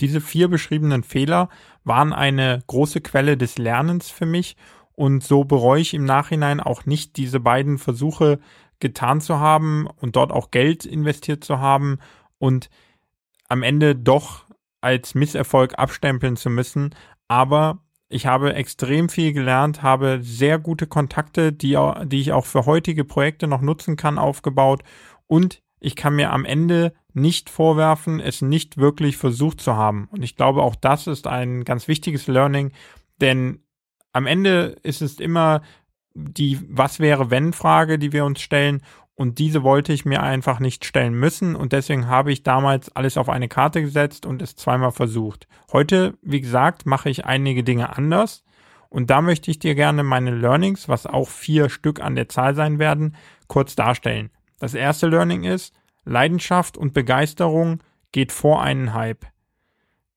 Diese 0.01 0.21
vier 0.21 0.49
beschriebenen 0.49 1.01
Fehler 1.01 1.49
waren 1.83 2.13
eine 2.13 2.61
große 2.67 3.01
Quelle 3.01 3.37
des 3.37 3.57
Lernens 3.57 4.11
für 4.11 4.27
mich 4.27 4.55
und 4.93 5.23
so 5.23 5.45
bereue 5.45 5.81
ich 5.81 5.95
im 5.95 6.05
Nachhinein 6.05 6.59
auch 6.59 6.85
nicht 6.85 7.17
diese 7.17 7.39
beiden 7.39 7.79
Versuche 7.79 8.39
getan 8.79 9.19
zu 9.19 9.39
haben 9.39 9.87
und 9.99 10.15
dort 10.15 10.31
auch 10.31 10.51
Geld 10.51 10.85
investiert 10.85 11.43
zu 11.43 11.59
haben 11.59 11.97
und 12.37 12.69
am 13.47 13.63
Ende 13.63 13.95
doch 13.95 14.45
als 14.79 15.15
Misserfolg 15.15 15.79
abstempeln 15.79 16.37
zu 16.37 16.51
müssen. 16.51 16.93
Aber 17.27 17.79
Ich 18.09 18.25
habe 18.25 18.55
extrem 18.55 19.07
viel 19.07 19.33
gelernt, 19.33 19.83
habe 19.83 20.19
sehr 20.21 20.57
gute 20.57 20.87
Kontakte, 20.87 21.53
die, 21.53 21.77
die 22.05 22.19
ich 22.19 22.31
auch 22.31 22.47
für 22.47 22.65
heutige 22.65 23.05
Projekte 23.05 23.47
noch 23.47 23.61
nutzen 23.61 23.95
kann, 23.95 24.17
aufgebaut 24.17 24.81
und 25.27 25.61
ich 25.79 25.95
kann 25.95 26.15
mir 26.15 26.31
am 26.31 26.43
Ende 26.43 26.93
nicht 27.13 27.49
vorwerfen, 27.49 28.19
es 28.19 28.41
nicht 28.41 28.77
wirklich 28.77 29.15
versucht 29.15 29.61
zu 29.61 29.75
haben. 29.75 30.09
Und 30.11 30.23
ich 30.23 30.35
glaube, 30.35 30.61
auch 30.63 30.75
das 30.75 31.07
ist 31.07 31.25
ein 31.25 31.63
ganz 31.63 31.87
wichtiges 31.87 32.27
Learning, 32.27 32.71
denn 33.21 33.63
am 34.11 34.25
Ende 34.25 34.75
ist 34.83 35.01
es 35.01 35.19
immer 35.19 35.61
die 36.13 36.59
Was 36.67 36.99
wäre 36.99 37.29
wenn 37.29 37.53
Frage, 37.53 37.99
die 37.99 38.11
wir 38.11 38.25
uns 38.25 38.41
stellen. 38.41 38.81
Und 39.19 39.37
diese 39.37 39.63
wollte 39.63 39.91
ich 39.91 40.05
mir 40.05 40.23
einfach 40.23 40.61
nicht 40.61 40.85
stellen 40.85 41.13
müssen. 41.13 41.57
Und 41.57 41.73
deswegen 41.73 42.07
habe 42.07 42.31
ich 42.31 42.43
damals 42.43 42.95
alles 42.95 43.17
auf 43.17 43.27
eine 43.27 43.49
Karte 43.49 43.81
gesetzt 43.81 44.25
und 44.25 44.41
es 44.41 44.55
zweimal 44.55 44.91
versucht. 44.91 45.45
Heute, 45.73 46.17
wie 46.21 46.39
gesagt, 46.39 46.85
mache 46.85 47.09
ich 47.09 47.25
einige 47.25 47.65
Dinge 47.65 47.97
anders. 47.97 48.45
Und 48.87 49.09
da 49.09 49.21
möchte 49.21 49.51
ich 49.51 49.59
dir 49.59 49.75
gerne 49.75 50.03
meine 50.03 50.31
Learnings, 50.33 50.87
was 50.87 51.05
auch 51.05 51.27
vier 51.27 51.67
Stück 51.67 51.99
an 51.99 52.15
der 52.15 52.29
Zahl 52.29 52.55
sein 52.55 52.79
werden, 52.79 53.17
kurz 53.47 53.75
darstellen. 53.75 54.29
Das 54.57 54.73
erste 54.73 55.07
Learning 55.07 55.43
ist, 55.43 55.75
Leidenschaft 56.05 56.77
und 56.77 56.93
Begeisterung 56.93 57.83
geht 58.13 58.31
vor 58.31 58.61
einen 58.61 58.93
Hype. 58.93 59.25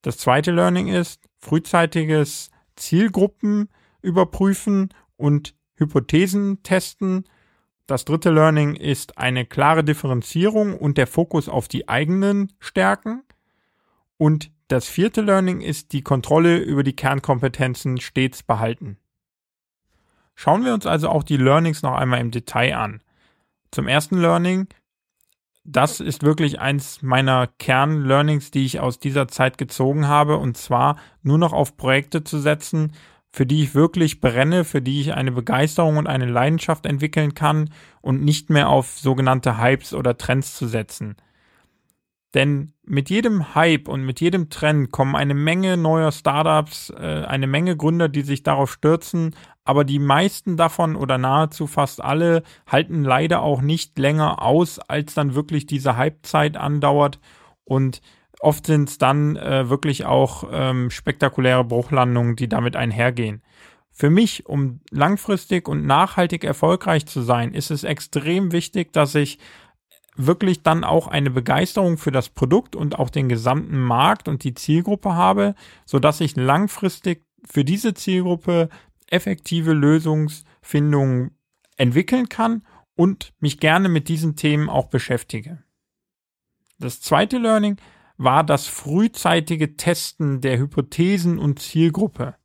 Das 0.02 0.16
zweite 0.16 0.52
Learning 0.52 0.86
ist, 0.86 1.20
frühzeitiges 1.40 2.52
Zielgruppen 2.76 3.68
überprüfen 4.00 4.90
und 5.16 5.56
Hypothesen 5.74 6.62
testen. 6.62 7.24
Das 7.92 8.06
dritte 8.06 8.30
Learning 8.30 8.74
ist 8.74 9.18
eine 9.18 9.44
klare 9.44 9.84
Differenzierung 9.84 10.78
und 10.78 10.96
der 10.96 11.06
Fokus 11.06 11.50
auf 11.50 11.68
die 11.68 11.90
eigenen 11.90 12.50
Stärken. 12.58 13.22
Und 14.16 14.50
das 14.68 14.88
vierte 14.88 15.20
Learning 15.20 15.60
ist 15.60 15.92
die 15.92 16.00
Kontrolle 16.00 16.56
über 16.56 16.84
die 16.84 16.96
Kernkompetenzen 16.96 18.00
stets 18.00 18.42
behalten. 18.44 18.96
Schauen 20.34 20.64
wir 20.64 20.72
uns 20.72 20.86
also 20.86 21.10
auch 21.10 21.22
die 21.22 21.36
Learnings 21.36 21.82
noch 21.82 21.92
einmal 21.92 22.22
im 22.22 22.30
Detail 22.30 22.78
an. 22.78 23.02
Zum 23.70 23.88
ersten 23.88 24.16
Learning, 24.16 24.68
das 25.62 26.00
ist 26.00 26.22
wirklich 26.22 26.60
eins 26.60 27.02
meiner 27.02 27.46
Kern-Learnings, 27.46 28.50
die 28.50 28.64
ich 28.64 28.80
aus 28.80 29.00
dieser 29.00 29.28
Zeit 29.28 29.58
gezogen 29.58 30.08
habe, 30.08 30.38
und 30.38 30.56
zwar 30.56 30.96
nur 31.22 31.36
noch 31.36 31.52
auf 31.52 31.76
Projekte 31.76 32.24
zu 32.24 32.38
setzen, 32.38 32.94
für 33.32 33.46
die 33.46 33.62
ich 33.62 33.74
wirklich 33.74 34.20
brenne, 34.20 34.64
für 34.64 34.82
die 34.82 35.00
ich 35.00 35.14
eine 35.14 35.32
Begeisterung 35.32 35.96
und 35.96 36.06
eine 36.06 36.26
Leidenschaft 36.26 36.84
entwickeln 36.84 37.34
kann 37.34 37.70
und 38.02 38.22
nicht 38.22 38.50
mehr 38.50 38.68
auf 38.68 38.98
sogenannte 38.98 39.58
Hypes 39.58 39.94
oder 39.94 40.18
Trends 40.18 40.54
zu 40.54 40.66
setzen. 40.66 41.16
Denn 42.34 42.72
mit 42.84 43.10
jedem 43.10 43.54
Hype 43.54 43.88
und 43.88 44.04
mit 44.04 44.20
jedem 44.20 44.48
Trend 44.48 44.90
kommen 44.90 45.14
eine 45.14 45.34
Menge 45.34 45.76
neuer 45.76 46.12
Startups, 46.12 46.90
äh, 46.90 47.24
eine 47.26 47.46
Menge 47.46 47.76
Gründer, 47.76 48.08
die 48.08 48.22
sich 48.22 48.42
darauf 48.42 48.72
stürzen, 48.72 49.34
aber 49.64 49.84
die 49.84 49.98
meisten 49.98 50.56
davon 50.56 50.96
oder 50.96 51.18
nahezu 51.18 51.66
fast 51.66 52.02
alle 52.02 52.42
halten 52.66 53.04
leider 53.04 53.42
auch 53.42 53.60
nicht 53.60 53.98
länger 53.98 54.42
aus, 54.42 54.78
als 54.78 55.14
dann 55.14 55.34
wirklich 55.34 55.66
diese 55.66 55.98
Hypezeit 55.98 56.56
andauert 56.56 57.20
und 57.64 58.00
oft 58.42 58.66
sind 58.66 58.88
es 58.88 58.98
dann 58.98 59.36
äh, 59.36 59.70
wirklich 59.70 60.04
auch 60.04 60.44
ähm, 60.52 60.90
spektakuläre 60.90 61.64
Bruchlandungen, 61.64 62.36
die 62.36 62.48
damit 62.48 62.76
einhergehen. 62.76 63.42
Für 63.90 64.10
mich, 64.10 64.46
um 64.46 64.80
langfristig 64.90 65.68
und 65.68 65.86
nachhaltig 65.86 66.44
erfolgreich 66.44 67.06
zu 67.06 67.22
sein, 67.22 67.54
ist 67.54 67.70
es 67.70 67.84
extrem 67.84 68.50
wichtig, 68.50 68.92
dass 68.92 69.14
ich 69.14 69.38
wirklich 70.16 70.62
dann 70.62 70.82
auch 70.82 71.06
eine 71.06 71.30
Begeisterung 71.30 71.98
für 71.98 72.10
das 72.10 72.28
Produkt 72.28 72.74
und 72.74 72.98
auch 72.98 73.10
den 73.10 73.28
gesamten 73.28 73.80
Markt 73.80 74.28
und 74.28 74.44
die 74.44 74.54
Zielgruppe 74.54 75.14
habe, 75.14 75.54
so 75.84 75.98
dass 75.98 76.20
ich 76.20 76.36
langfristig 76.36 77.24
für 77.48 77.64
diese 77.64 77.94
Zielgruppe 77.94 78.68
effektive 79.08 79.72
Lösungsfindungen 79.72 81.36
entwickeln 81.76 82.28
kann 82.28 82.64
und 82.94 83.32
mich 83.40 83.60
gerne 83.60 83.88
mit 83.88 84.08
diesen 84.08 84.36
Themen 84.36 84.68
auch 84.68 84.88
beschäftige. 84.88 85.62
Das 86.78 87.00
zweite 87.00 87.38
Learning 87.38 87.76
war 88.22 88.44
das 88.44 88.66
frühzeitige 88.66 89.76
Testen 89.76 90.40
der 90.40 90.58
Hypothesen 90.58 91.38
und 91.38 91.58
Zielgruppe. 91.58 92.36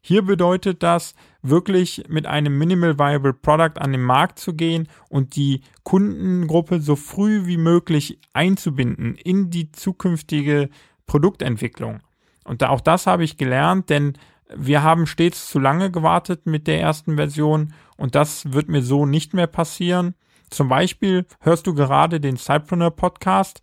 Hier 0.00 0.22
bedeutet 0.22 0.82
das, 0.82 1.14
wirklich 1.42 2.04
mit 2.08 2.26
einem 2.26 2.56
Minimal 2.58 2.98
Viable 2.98 3.34
Product 3.34 3.78
an 3.78 3.92
den 3.92 4.02
Markt 4.02 4.38
zu 4.38 4.54
gehen 4.54 4.88
und 5.08 5.36
die 5.36 5.62
Kundengruppe 5.82 6.80
so 6.80 6.96
früh 6.96 7.46
wie 7.46 7.58
möglich 7.58 8.18
einzubinden 8.32 9.14
in 9.14 9.50
die 9.50 9.70
zukünftige 9.70 10.68
Produktentwicklung. 11.06 12.00
Und 12.44 12.64
auch 12.64 12.80
das 12.80 13.06
habe 13.06 13.24
ich 13.24 13.36
gelernt, 13.36 13.90
denn 13.90 14.14
wir 14.54 14.82
haben 14.82 15.06
stets 15.06 15.48
zu 15.48 15.58
lange 15.58 15.90
gewartet 15.90 16.46
mit 16.46 16.66
der 16.66 16.80
ersten 16.80 17.16
Version 17.16 17.74
und 17.96 18.14
das 18.14 18.52
wird 18.52 18.68
mir 18.68 18.82
so 18.82 19.04
nicht 19.04 19.34
mehr 19.34 19.46
passieren. 19.46 20.14
Zum 20.50 20.68
Beispiel 20.68 21.26
hörst 21.40 21.66
du 21.66 21.74
gerade 21.74 22.20
den 22.20 22.38
Cypreneur 22.38 22.90
Podcast. 22.90 23.60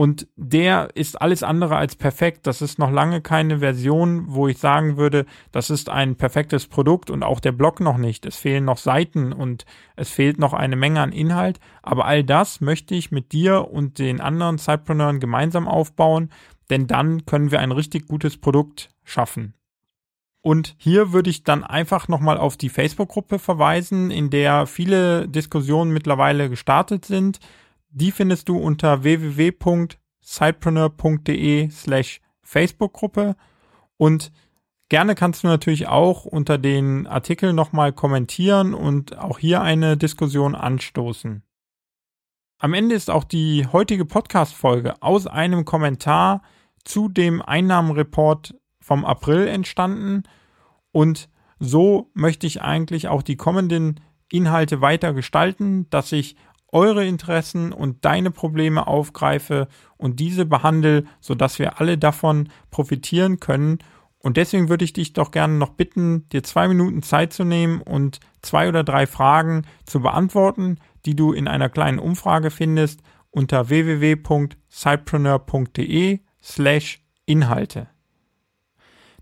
Und 0.00 0.28
der 0.34 0.88
ist 0.94 1.20
alles 1.20 1.42
andere 1.42 1.76
als 1.76 1.94
perfekt. 1.94 2.46
Das 2.46 2.62
ist 2.62 2.78
noch 2.78 2.90
lange 2.90 3.20
keine 3.20 3.58
Version, 3.58 4.24
wo 4.28 4.48
ich 4.48 4.56
sagen 4.56 4.96
würde, 4.96 5.26
das 5.52 5.68
ist 5.68 5.90
ein 5.90 6.16
perfektes 6.16 6.68
Produkt 6.68 7.10
und 7.10 7.22
auch 7.22 7.38
der 7.38 7.52
Blog 7.52 7.80
noch 7.80 7.98
nicht. 7.98 8.24
Es 8.24 8.36
fehlen 8.36 8.64
noch 8.64 8.78
Seiten 8.78 9.34
und 9.34 9.66
es 9.96 10.08
fehlt 10.08 10.38
noch 10.38 10.54
eine 10.54 10.76
Menge 10.76 11.02
an 11.02 11.12
Inhalt. 11.12 11.60
Aber 11.82 12.06
all 12.06 12.24
das 12.24 12.62
möchte 12.62 12.94
ich 12.94 13.10
mit 13.10 13.32
dir 13.32 13.70
und 13.70 13.98
den 13.98 14.22
anderen 14.22 14.56
Zeitpreneuren 14.56 15.20
gemeinsam 15.20 15.68
aufbauen, 15.68 16.30
denn 16.70 16.86
dann 16.86 17.26
können 17.26 17.50
wir 17.50 17.60
ein 17.60 17.70
richtig 17.70 18.08
gutes 18.08 18.38
Produkt 18.38 18.88
schaffen. 19.04 19.52
Und 20.40 20.76
hier 20.78 21.12
würde 21.12 21.28
ich 21.28 21.44
dann 21.44 21.62
einfach 21.62 22.08
nochmal 22.08 22.38
auf 22.38 22.56
die 22.56 22.70
Facebook-Gruppe 22.70 23.38
verweisen, 23.38 24.10
in 24.10 24.30
der 24.30 24.66
viele 24.66 25.28
Diskussionen 25.28 25.92
mittlerweile 25.92 26.48
gestartet 26.48 27.04
sind. 27.04 27.38
Die 27.92 28.12
findest 28.12 28.48
du 28.48 28.56
unter 28.56 29.02
www.sidepreneur.de 29.02 31.70
slash 31.70 32.20
Facebook-Gruppe 32.42 33.34
und 33.96 34.30
gerne 34.88 35.16
kannst 35.16 35.42
du 35.42 35.48
natürlich 35.48 35.88
auch 35.88 36.24
unter 36.24 36.56
den 36.56 37.08
Artikel 37.08 37.52
nochmal 37.52 37.92
kommentieren 37.92 38.74
und 38.74 39.18
auch 39.18 39.40
hier 39.40 39.60
eine 39.60 39.96
Diskussion 39.96 40.54
anstoßen. 40.54 41.42
Am 42.58 42.74
Ende 42.74 42.94
ist 42.94 43.10
auch 43.10 43.24
die 43.24 43.66
heutige 43.66 44.04
Podcast-Folge 44.04 45.02
aus 45.02 45.26
einem 45.26 45.64
Kommentar 45.64 46.42
zu 46.84 47.08
dem 47.08 47.42
Einnahmenreport 47.42 48.54
vom 48.80 49.04
April 49.04 49.48
entstanden 49.48 50.22
und 50.92 51.28
so 51.58 52.08
möchte 52.14 52.46
ich 52.46 52.62
eigentlich 52.62 53.08
auch 53.08 53.22
die 53.22 53.36
kommenden 53.36 53.98
Inhalte 54.30 54.80
weiter 54.80 55.12
gestalten, 55.12 55.90
dass 55.90 56.12
ich 56.12 56.36
eure 56.72 57.06
Interessen 57.06 57.72
und 57.72 58.04
deine 58.04 58.30
Probleme 58.30 58.86
aufgreife 58.86 59.66
und 59.96 60.20
diese 60.20 60.44
behandle, 60.46 61.04
sodass 61.20 61.58
wir 61.58 61.80
alle 61.80 61.98
davon 61.98 62.48
profitieren 62.70 63.40
können. 63.40 63.78
Und 64.18 64.36
deswegen 64.36 64.68
würde 64.68 64.84
ich 64.84 64.92
dich 64.92 65.14
doch 65.14 65.30
gerne 65.30 65.54
noch 65.54 65.70
bitten, 65.70 66.28
dir 66.28 66.42
zwei 66.42 66.68
Minuten 66.68 67.02
Zeit 67.02 67.32
zu 67.32 67.44
nehmen 67.44 67.80
und 67.80 68.20
zwei 68.42 68.68
oder 68.68 68.84
drei 68.84 69.06
Fragen 69.06 69.62
zu 69.84 70.00
beantworten, 70.00 70.76
die 71.06 71.16
du 71.16 71.32
in 71.32 71.48
einer 71.48 71.70
kleinen 71.70 71.98
Umfrage 71.98 72.50
findest 72.50 73.00
unter 73.30 73.68
www.sidepreneur.de 73.68 76.20
slash 76.42 77.02
Inhalte. 77.26 77.88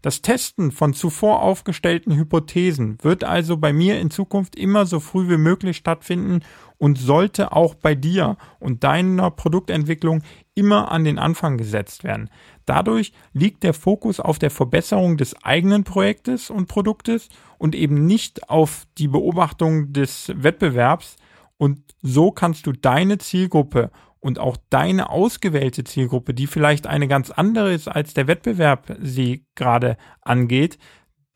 Das 0.00 0.22
Testen 0.22 0.70
von 0.70 0.94
zuvor 0.94 1.42
aufgestellten 1.42 2.14
Hypothesen 2.14 2.98
wird 3.02 3.24
also 3.24 3.56
bei 3.56 3.72
mir 3.72 4.00
in 4.00 4.10
Zukunft 4.10 4.54
immer 4.54 4.86
so 4.86 5.00
früh 5.00 5.28
wie 5.28 5.38
möglich 5.38 5.76
stattfinden 5.76 6.40
und 6.76 6.98
sollte 6.98 7.50
auch 7.52 7.74
bei 7.74 7.96
dir 7.96 8.36
und 8.60 8.84
deiner 8.84 9.32
Produktentwicklung 9.32 10.22
immer 10.54 10.92
an 10.92 11.04
den 11.04 11.18
Anfang 11.18 11.58
gesetzt 11.58 12.04
werden. 12.04 12.30
Dadurch 12.64 13.12
liegt 13.32 13.64
der 13.64 13.74
Fokus 13.74 14.20
auf 14.20 14.38
der 14.38 14.50
Verbesserung 14.50 15.16
des 15.16 15.42
eigenen 15.44 15.82
Projektes 15.82 16.50
und 16.50 16.68
Produktes 16.68 17.28
und 17.58 17.74
eben 17.74 18.06
nicht 18.06 18.48
auf 18.48 18.86
die 18.98 19.08
Beobachtung 19.08 19.92
des 19.92 20.32
Wettbewerbs 20.34 21.16
und 21.56 21.80
so 22.02 22.30
kannst 22.30 22.66
du 22.66 22.72
deine 22.72 23.18
Zielgruppe 23.18 23.90
und 24.20 24.38
auch 24.38 24.56
deine 24.70 25.10
ausgewählte 25.10 25.84
Zielgruppe, 25.84 26.34
die 26.34 26.46
vielleicht 26.46 26.86
eine 26.86 27.08
ganz 27.08 27.30
andere 27.30 27.72
ist, 27.72 27.88
als 27.88 28.14
der 28.14 28.26
Wettbewerb 28.26 28.96
sie 29.00 29.44
gerade 29.54 29.96
angeht, 30.22 30.78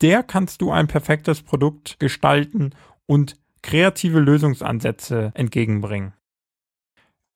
der 0.01 0.23
kannst 0.23 0.61
du 0.61 0.71
ein 0.71 0.87
perfektes 0.87 1.41
Produkt 1.41 1.99
gestalten 1.99 2.71
und 3.05 3.37
kreative 3.61 4.19
Lösungsansätze 4.19 5.31
entgegenbringen. 5.35 6.13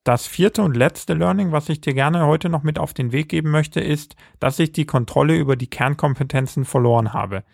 Das 0.04 0.26
vierte 0.26 0.62
und 0.62 0.76
letzte 0.76 1.14
Learning, 1.14 1.52
was 1.52 1.68
ich 1.68 1.80
dir 1.80 1.92
gerne 1.92 2.26
heute 2.26 2.48
noch 2.48 2.62
mit 2.62 2.78
auf 2.78 2.94
den 2.94 3.12
Weg 3.12 3.28
geben 3.28 3.50
möchte, 3.50 3.80
ist, 3.80 4.16
dass 4.40 4.58
ich 4.58 4.72
die 4.72 4.86
Kontrolle 4.86 5.36
über 5.36 5.56
die 5.56 5.68
Kernkompetenzen 5.68 6.64
verloren 6.64 7.12
habe. 7.12 7.44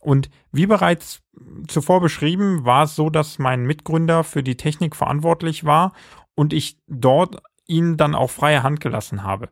Und 0.00 0.30
wie 0.52 0.66
bereits 0.66 1.22
zuvor 1.66 2.00
beschrieben, 2.00 2.64
war 2.64 2.84
es 2.84 2.94
so, 2.94 3.10
dass 3.10 3.38
mein 3.38 3.64
Mitgründer 3.64 4.24
für 4.24 4.42
die 4.42 4.56
Technik 4.56 4.94
verantwortlich 4.94 5.64
war 5.64 5.92
und 6.34 6.52
ich 6.52 6.78
dort 6.86 7.42
ihn 7.66 7.96
dann 7.96 8.14
auch 8.14 8.30
freie 8.30 8.62
Hand 8.62 8.80
gelassen 8.80 9.22
habe. 9.22 9.48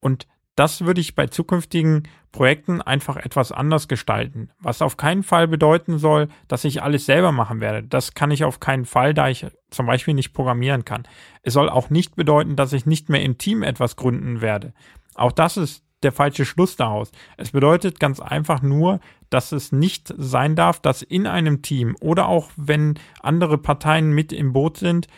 Und 0.00 0.26
Das 0.56 0.84
würde 0.84 1.00
ich 1.00 1.16
bei 1.16 1.26
zukünftigen 1.26 2.04
Projekten 2.30 2.80
einfach 2.80 3.16
etwas 3.16 3.50
anders 3.50 3.88
gestalten. 3.88 4.50
Was 4.60 4.82
auf 4.82 4.96
keinen 4.96 5.24
Fall 5.24 5.48
bedeuten 5.48 5.98
soll, 5.98 6.28
dass 6.46 6.64
ich 6.64 6.82
alles 6.82 7.06
selber 7.06 7.32
machen 7.32 7.60
werde. 7.60 7.82
Das 7.82 8.14
kann 8.14 8.30
ich 8.30 8.44
auf 8.44 8.60
keinen 8.60 8.84
Fall, 8.84 9.14
da 9.14 9.28
ich 9.28 9.46
zum 9.70 9.86
Beispiel 9.86 10.14
nicht 10.14 10.32
programmieren 10.32 10.84
kann. 10.84 11.08
Es 11.42 11.54
soll 11.54 11.68
auch 11.68 11.90
nicht 11.90 12.14
bedeuten, 12.14 12.54
dass 12.54 12.72
ich 12.72 12.86
nicht 12.86 13.08
mehr 13.08 13.22
im 13.22 13.36
Team 13.36 13.62
etwas 13.64 13.96
gründen 13.96 14.40
werde. 14.40 14.74
Auch 15.16 15.32
das 15.32 15.56
ist 15.56 15.82
der 16.04 16.12
falsche 16.12 16.44
Schluss 16.44 16.76
daraus. 16.76 17.10
Es 17.36 17.50
bedeutet 17.50 17.98
ganz 17.98 18.20
einfach 18.20 18.62
nur, 18.62 19.00
dass 19.30 19.52
es 19.52 19.72
nicht 19.72 20.12
sein 20.16 20.54
darf, 20.54 20.78
dass 20.78 21.02
in 21.02 21.26
einem 21.26 21.62
Team 21.62 21.96
oder 22.00 22.28
auch 22.28 22.50
wenn 22.56 22.98
andere 23.22 23.58
Parteien 23.58 24.12
mit 24.12 24.32
im 24.32 24.52
Boot 24.52 24.76
sind, 24.76 25.08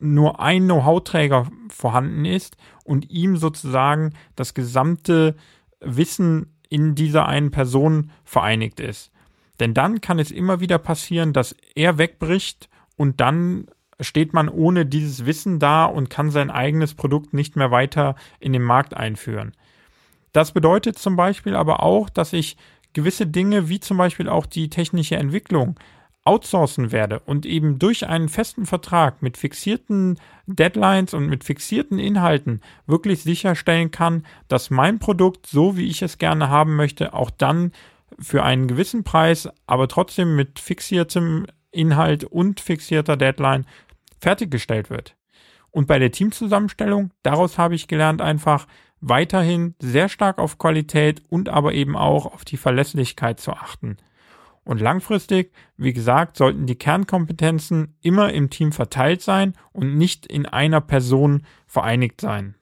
nur 0.00 0.40
ein 0.40 0.64
Know-how-Träger 0.64 1.46
vorhanden 1.68 2.24
ist 2.24 2.56
und 2.84 3.10
ihm 3.10 3.36
sozusagen 3.36 4.14
das 4.36 4.54
gesamte 4.54 5.36
Wissen 5.80 6.56
in 6.68 6.94
dieser 6.94 7.26
einen 7.26 7.50
Person 7.50 8.10
vereinigt 8.24 8.80
ist. 8.80 9.10
Denn 9.58 9.74
dann 9.74 10.00
kann 10.00 10.18
es 10.18 10.30
immer 10.30 10.60
wieder 10.60 10.78
passieren, 10.78 11.32
dass 11.32 11.54
er 11.74 11.98
wegbricht 11.98 12.68
und 12.96 13.20
dann 13.20 13.66
steht 14.00 14.32
man 14.32 14.48
ohne 14.48 14.86
dieses 14.86 15.26
Wissen 15.26 15.58
da 15.58 15.84
und 15.84 16.08
kann 16.08 16.30
sein 16.30 16.50
eigenes 16.50 16.94
Produkt 16.94 17.34
nicht 17.34 17.56
mehr 17.56 17.70
weiter 17.70 18.14
in 18.38 18.52
den 18.52 18.62
Markt 18.62 18.94
einführen. 18.94 19.52
Das 20.32 20.52
bedeutet 20.52 20.98
zum 20.98 21.16
Beispiel 21.16 21.54
aber 21.54 21.82
auch, 21.82 22.08
dass 22.08 22.32
ich 22.32 22.56
gewisse 22.92 23.26
Dinge 23.26 23.68
wie 23.68 23.80
zum 23.80 23.96
Beispiel 23.98 24.28
auch 24.28 24.46
die 24.46 24.70
technische 24.70 25.16
Entwicklung 25.16 25.78
outsourcen 26.24 26.92
werde 26.92 27.20
und 27.20 27.46
eben 27.46 27.78
durch 27.78 28.06
einen 28.06 28.28
festen 28.28 28.66
Vertrag 28.66 29.22
mit 29.22 29.36
fixierten 29.36 30.18
Deadlines 30.46 31.14
und 31.14 31.26
mit 31.26 31.44
fixierten 31.44 31.98
Inhalten 31.98 32.60
wirklich 32.86 33.22
sicherstellen 33.22 33.90
kann, 33.90 34.26
dass 34.48 34.70
mein 34.70 34.98
Produkt, 34.98 35.46
so 35.46 35.76
wie 35.76 35.86
ich 35.86 36.02
es 36.02 36.18
gerne 36.18 36.48
haben 36.48 36.76
möchte, 36.76 37.14
auch 37.14 37.30
dann 37.30 37.72
für 38.18 38.42
einen 38.42 38.68
gewissen 38.68 39.02
Preis, 39.02 39.48
aber 39.66 39.88
trotzdem 39.88 40.36
mit 40.36 40.58
fixiertem 40.58 41.46
Inhalt 41.70 42.24
und 42.24 42.60
fixierter 42.60 43.16
Deadline 43.16 43.64
fertiggestellt 44.20 44.90
wird. 44.90 45.16
Und 45.70 45.86
bei 45.86 45.98
der 45.98 46.10
Teamzusammenstellung, 46.10 47.12
daraus 47.22 47.56
habe 47.56 47.74
ich 47.74 47.88
gelernt 47.88 48.20
einfach, 48.20 48.66
weiterhin 49.00 49.74
sehr 49.80 50.08
stark 50.08 50.38
auf 50.38 50.58
Qualität 50.58 51.22
und 51.28 51.48
aber 51.48 51.72
eben 51.72 51.96
auch 51.96 52.26
auf 52.26 52.44
die 52.44 52.58
Verlässlichkeit 52.58 53.40
zu 53.40 53.52
achten. 53.52 53.96
Und 54.64 54.80
langfristig, 54.80 55.52
wie 55.76 55.92
gesagt, 55.92 56.36
sollten 56.36 56.66
die 56.66 56.76
Kernkompetenzen 56.76 57.96
immer 58.02 58.32
im 58.32 58.50
Team 58.50 58.72
verteilt 58.72 59.22
sein 59.22 59.54
und 59.72 59.96
nicht 59.96 60.26
in 60.26 60.46
einer 60.46 60.80
Person 60.80 61.42
vereinigt 61.66 62.20
sein. 62.20 62.54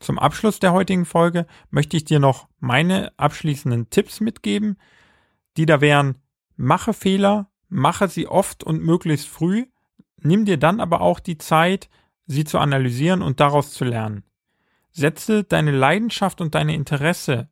Zum 0.00 0.18
Abschluss 0.18 0.60
der 0.60 0.72
heutigen 0.72 1.04
Folge 1.04 1.46
möchte 1.70 1.96
ich 1.96 2.04
dir 2.04 2.18
noch 2.18 2.48
meine 2.58 3.12
abschließenden 3.18 3.90
Tipps 3.90 4.20
mitgeben, 4.20 4.76
die 5.56 5.66
da 5.66 5.80
wären, 5.80 6.16
mache 6.56 6.92
Fehler, 6.92 7.50
mache 7.68 8.08
sie 8.08 8.26
oft 8.26 8.62
und 8.62 8.82
möglichst 8.82 9.28
früh, 9.28 9.66
nimm 10.20 10.44
dir 10.44 10.58
dann 10.58 10.80
aber 10.80 11.00
auch 11.00 11.20
die 11.20 11.38
Zeit, 11.38 11.88
sie 12.26 12.44
zu 12.44 12.58
analysieren 12.58 13.22
und 13.22 13.40
daraus 13.40 13.72
zu 13.72 13.84
lernen. 13.84 14.24
Setze 14.90 15.44
deine 15.44 15.72
Leidenschaft 15.72 16.40
und 16.40 16.54
deine 16.54 16.74
Interesse 16.74 17.48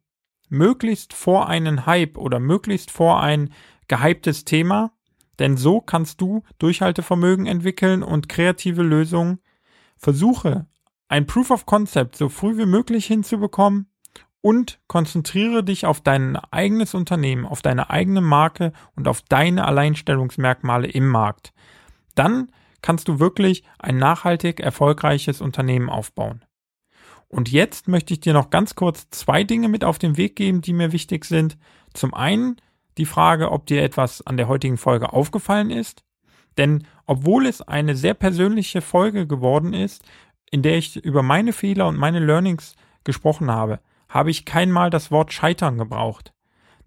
möglichst 0.55 1.13
vor 1.13 1.49
einen 1.49 1.87
Hype 1.87 2.17
oder 2.17 2.41
möglichst 2.41 2.91
vor 2.91 3.21
ein 3.21 3.53
gehyptes 3.89 4.45
Thema, 4.45 4.93
denn 5.39 5.57
so 5.57 5.81
kannst 5.81 6.21
du 6.21 6.43
Durchhaltevermögen 6.59 7.47
entwickeln 7.47 8.03
und 8.03 8.29
kreative 8.29 8.83
Lösungen. 8.83 9.41
Versuche 9.97 10.67
ein 11.09 11.27
Proof 11.27 11.51
of 11.51 11.67
Concept 11.67 12.17
so 12.17 12.29
früh 12.29 12.57
wie 12.57 12.67
möglich 12.67 13.07
hinzubekommen 13.07 13.91
und 14.41 14.79
konzentriere 14.89 15.65
dich 15.65 15.87
auf 15.87 16.01
dein 16.01 16.37
eigenes 16.37 16.95
Unternehmen, 16.95 17.47
auf 17.47 17.63
deine 17.63 17.91
eigene 17.91 18.21
Marke 18.21 18.73
und 18.95 19.09
auf 19.09 19.23
deine 19.23 19.65
Alleinstellungsmerkmale 19.65 20.89
im 20.89 21.09
Markt. 21.09 21.53
Dann 22.15 22.51
kannst 22.83 23.09
du 23.09 23.19
wirklich 23.19 23.65
ein 23.79 23.97
nachhaltig 23.97 24.61
erfolgreiches 24.61 25.41
Unternehmen 25.41 25.89
aufbauen. 25.89 26.45
Und 27.35 27.51
jetzt 27.51 27.89
möchte 27.89 28.15
ich 28.15 28.21
dir 28.21 28.33
noch 28.33 28.51
ganz 28.51 28.77
kurz 28.77 29.11
zwei 29.11 29.43
Dinge 29.43 29.69
mit 29.69 29.83
auf 29.83 29.99
den 29.99 30.17
Weg 30.17 30.37
geben, 30.37 30.61
die 30.61 30.73
mir 30.73 30.93
wichtig 30.93 31.25
sind. 31.25 31.59
Zum 31.93 32.15
einen 32.15 32.59
die 32.97 33.07
Frage, 33.07 33.51
ob 33.51 33.67
dir 33.67 33.83
etwas 33.83 34.25
an 34.25 34.37
der 34.37 34.47
heutigen 34.47 34.77
Folge 34.77 35.13
aufgefallen 35.13 35.71
ist. 35.71 36.05
Denn 36.59 36.87
obwohl 37.07 37.47
es 37.47 37.61
eine 37.61 37.97
sehr 37.97 38.15
persönliche 38.15 38.81
Folge 38.81 39.27
geworden 39.27 39.75
ist, 39.75 40.05
in 40.53 40.63
der 40.63 40.77
ich 40.77 40.95
über 40.95 41.25
meine 41.25 41.53
Fehler 41.53 41.89
und 41.89 41.99
meine 41.99 42.21
Learnings 42.21 42.77
gesprochen 43.03 43.51
habe, 43.51 43.81
habe 44.09 44.31
ich 44.31 44.45
kein 44.45 44.71
Mal 44.71 44.91
das 44.91 45.11
Wort 45.11 45.33
Scheitern 45.33 45.77
gebraucht. 45.77 46.34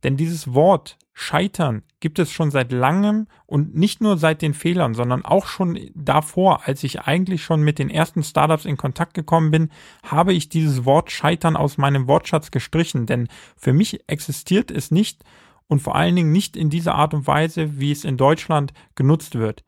Denn 0.03 0.17
dieses 0.17 0.53
Wort 0.53 0.97
Scheitern 1.19 1.81
gibt 1.99 2.19
es 2.19 2.31
schon 2.31 2.51
seit 2.51 2.71
langem 2.71 3.25
und 3.47 3.75
nicht 3.75 4.01
nur 4.01 4.17
seit 4.17 4.43
den 4.43 4.53
Fehlern, 4.53 4.93
sondern 4.93 5.25
auch 5.25 5.47
schon 5.47 5.79
davor, 5.95 6.67
als 6.67 6.83
ich 6.83 7.01
eigentlich 7.01 7.43
schon 7.43 7.63
mit 7.63 7.79
den 7.79 7.89
ersten 7.89 8.21
Startups 8.21 8.65
in 8.65 8.77
Kontakt 8.77 9.15
gekommen 9.15 9.49
bin, 9.49 9.71
habe 10.03 10.33
ich 10.33 10.47
dieses 10.47 10.85
Wort 10.85 11.09
Scheitern 11.09 11.55
aus 11.55 11.79
meinem 11.79 12.07
Wortschatz 12.07 12.51
gestrichen, 12.51 13.07
denn 13.07 13.29
für 13.55 13.73
mich 13.73 14.07
existiert 14.07 14.69
es 14.69 14.91
nicht 14.91 15.23
und 15.67 15.81
vor 15.81 15.95
allen 15.95 16.15
Dingen 16.15 16.31
nicht 16.31 16.55
in 16.55 16.69
dieser 16.69 16.93
Art 16.93 17.15
und 17.15 17.25
Weise, 17.25 17.79
wie 17.79 17.91
es 17.91 18.05
in 18.05 18.17
Deutschland 18.17 18.73
genutzt 18.93 19.33
wird. 19.33 19.63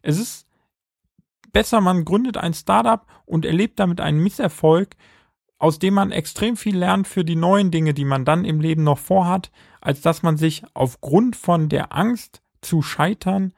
Es 0.00 0.18
ist 0.18 0.46
besser, 1.52 1.82
man 1.82 2.06
gründet 2.06 2.38
ein 2.38 2.54
Startup 2.54 3.06
und 3.26 3.44
erlebt 3.44 3.78
damit 3.78 4.00
einen 4.00 4.22
Misserfolg, 4.22 4.96
aus 5.58 5.78
dem 5.78 5.94
man 5.94 6.12
extrem 6.12 6.56
viel 6.56 6.76
lernt 6.76 7.08
für 7.08 7.24
die 7.24 7.36
neuen 7.36 7.70
Dinge, 7.70 7.94
die 7.94 8.04
man 8.04 8.24
dann 8.24 8.44
im 8.44 8.60
Leben 8.60 8.84
noch 8.84 8.98
vorhat, 8.98 9.50
als 9.80 10.00
dass 10.00 10.22
man 10.22 10.36
sich 10.36 10.62
aufgrund 10.74 11.36
von 11.36 11.68
der 11.68 11.94
Angst 11.96 12.42
zu 12.60 12.82
scheitern 12.82 13.52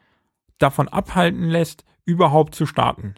davon 0.58 0.88
abhalten 0.88 1.48
lässt, 1.48 1.84
überhaupt 2.04 2.54
zu 2.54 2.66
starten. 2.66 3.14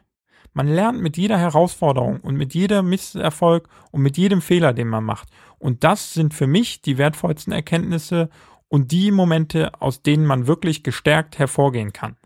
Man 0.52 0.66
lernt 0.66 1.00
mit 1.00 1.16
jeder 1.16 1.38
Herausforderung 1.38 2.20
und 2.20 2.36
mit 2.36 2.54
jedem 2.54 2.88
Misserfolg 2.88 3.68
und 3.92 4.02
mit 4.02 4.16
jedem 4.16 4.40
Fehler, 4.40 4.72
den 4.72 4.88
man 4.88 5.04
macht. 5.04 5.28
Und 5.58 5.84
das 5.84 6.12
sind 6.12 6.34
für 6.34 6.46
mich 6.46 6.82
die 6.82 6.98
wertvollsten 6.98 7.52
Erkenntnisse 7.52 8.30
und 8.68 8.90
die 8.90 9.10
Momente, 9.10 9.80
aus 9.80 10.02
denen 10.02 10.26
man 10.26 10.46
wirklich 10.46 10.82
gestärkt 10.82 11.38
hervorgehen 11.38 11.92
kann. 11.92 12.16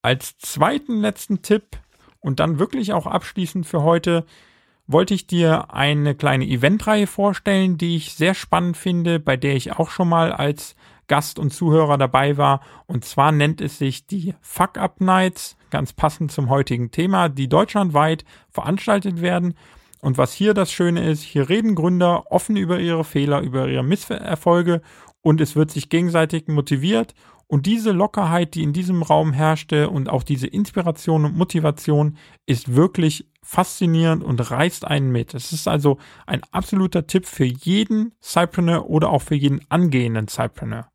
Als 0.00 0.38
zweiten 0.38 1.00
letzten 1.00 1.42
Tipp 1.42 1.78
und 2.20 2.40
dann 2.40 2.58
wirklich 2.58 2.92
auch 2.92 3.06
abschließend 3.06 3.66
für 3.66 3.82
heute 3.82 4.24
wollte 4.86 5.14
ich 5.14 5.26
dir 5.26 5.72
eine 5.74 6.14
kleine 6.14 6.46
Eventreihe 6.46 7.06
vorstellen, 7.06 7.78
die 7.78 7.96
ich 7.96 8.14
sehr 8.14 8.34
spannend 8.34 8.76
finde, 8.76 9.18
bei 9.18 9.36
der 9.36 9.56
ich 9.56 9.72
auch 9.72 9.90
schon 9.90 10.08
mal 10.08 10.32
als 10.32 10.76
Gast 11.08 11.38
und 11.38 11.52
Zuhörer 11.52 11.98
dabei 11.98 12.36
war. 12.36 12.60
Und 12.86 13.04
zwar 13.04 13.32
nennt 13.32 13.60
es 13.60 13.78
sich 13.78 14.06
die 14.06 14.34
Fuck 14.40 14.78
Up 14.78 15.00
Nights, 15.00 15.56
ganz 15.70 15.92
passend 15.92 16.32
zum 16.32 16.50
heutigen 16.50 16.90
Thema, 16.90 17.28
die 17.28 17.48
deutschlandweit 17.48 18.24
veranstaltet 18.50 19.20
werden. 19.20 19.54
Und 20.00 20.18
was 20.18 20.32
hier 20.32 20.54
das 20.54 20.70
Schöne 20.70 21.08
ist, 21.08 21.22
hier 21.22 21.48
reden 21.48 21.74
Gründer 21.74 22.30
offen 22.30 22.56
über 22.56 22.78
ihre 22.78 23.04
Fehler, 23.04 23.40
über 23.40 23.68
ihre 23.68 23.82
Misserfolge 23.82 24.82
und 25.22 25.40
es 25.40 25.56
wird 25.56 25.70
sich 25.70 25.88
gegenseitig 25.88 26.46
motiviert. 26.46 27.14
Und 27.48 27.66
diese 27.66 27.92
Lockerheit, 27.92 28.54
die 28.54 28.64
in 28.64 28.72
diesem 28.72 29.02
Raum 29.02 29.32
herrschte 29.32 29.88
und 29.88 30.08
auch 30.08 30.24
diese 30.24 30.48
Inspiration 30.48 31.24
und 31.24 31.36
Motivation 31.36 32.16
ist 32.44 32.74
wirklich 32.74 33.28
faszinierend 33.40 34.24
und 34.24 34.50
reißt 34.50 34.84
einen 34.84 35.12
mit. 35.12 35.32
Es 35.32 35.52
ist 35.52 35.68
also 35.68 35.98
ein 36.26 36.42
absoluter 36.50 37.06
Tipp 37.06 37.24
für 37.24 37.44
jeden 37.44 38.12
Cypreneur 38.20 38.90
oder 38.90 39.10
auch 39.10 39.22
für 39.22 39.36
jeden 39.36 39.60
angehenden 39.68 40.26
Cypreneur. 40.26 40.88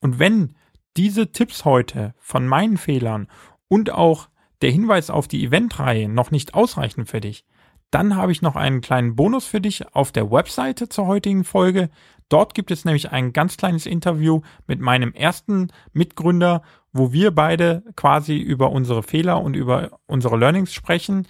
Und 0.00 0.18
wenn 0.18 0.54
diese 0.96 1.30
Tipps 1.30 1.66
heute 1.66 2.14
von 2.18 2.48
meinen 2.48 2.78
Fehlern 2.78 3.28
und 3.68 3.92
auch 3.92 4.30
der 4.62 4.70
Hinweis 4.70 5.10
auf 5.10 5.28
die 5.28 5.44
Eventreihe 5.44 6.08
noch 6.08 6.30
nicht 6.30 6.54
ausreichen 6.54 7.04
für 7.04 7.20
dich, 7.20 7.44
dann 7.90 8.16
habe 8.16 8.32
ich 8.32 8.40
noch 8.40 8.56
einen 8.56 8.80
kleinen 8.80 9.16
Bonus 9.16 9.46
für 9.46 9.60
dich 9.60 9.94
auf 9.94 10.12
der 10.12 10.30
Webseite 10.30 10.88
zur 10.88 11.06
heutigen 11.06 11.44
Folge. 11.44 11.90
Dort 12.30 12.54
gibt 12.54 12.70
es 12.70 12.86
nämlich 12.86 13.10
ein 13.10 13.34
ganz 13.34 13.58
kleines 13.58 13.84
Interview 13.84 14.40
mit 14.66 14.80
meinem 14.80 15.12
ersten 15.12 15.68
Mitgründer 15.92 16.62
wo 16.92 17.12
wir 17.12 17.32
beide 17.34 17.82
quasi 17.96 18.36
über 18.38 18.70
unsere 18.72 19.02
Fehler 19.02 19.42
und 19.42 19.54
über 19.54 19.98
unsere 20.06 20.36
Learnings 20.36 20.74
sprechen. 20.74 21.26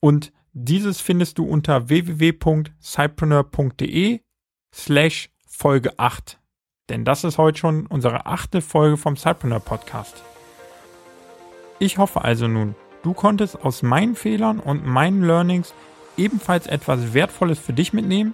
Und 0.00 0.32
dieses 0.52 1.00
findest 1.00 1.38
du 1.38 1.44
unter 1.44 1.88
www.cypreneur.de 1.88 4.20
slash 4.74 5.30
Folge 5.46 5.96
8. 5.98 6.40
Denn 6.88 7.04
das 7.04 7.24
ist 7.24 7.38
heute 7.38 7.58
schon 7.58 7.86
unsere 7.86 8.26
achte 8.26 8.60
Folge 8.60 8.96
vom 8.96 9.16
Cypreneur 9.16 9.58
Podcast. 9.60 10.22
Ich 11.78 11.98
hoffe 11.98 12.24
also 12.24 12.48
nun, 12.48 12.74
du 13.02 13.12
konntest 13.12 13.62
aus 13.62 13.82
meinen 13.82 14.14
Fehlern 14.14 14.60
und 14.60 14.86
meinen 14.86 15.22
Learnings 15.22 15.74
ebenfalls 16.16 16.66
etwas 16.66 17.12
Wertvolles 17.12 17.58
für 17.58 17.74
dich 17.74 17.92
mitnehmen, 17.92 18.32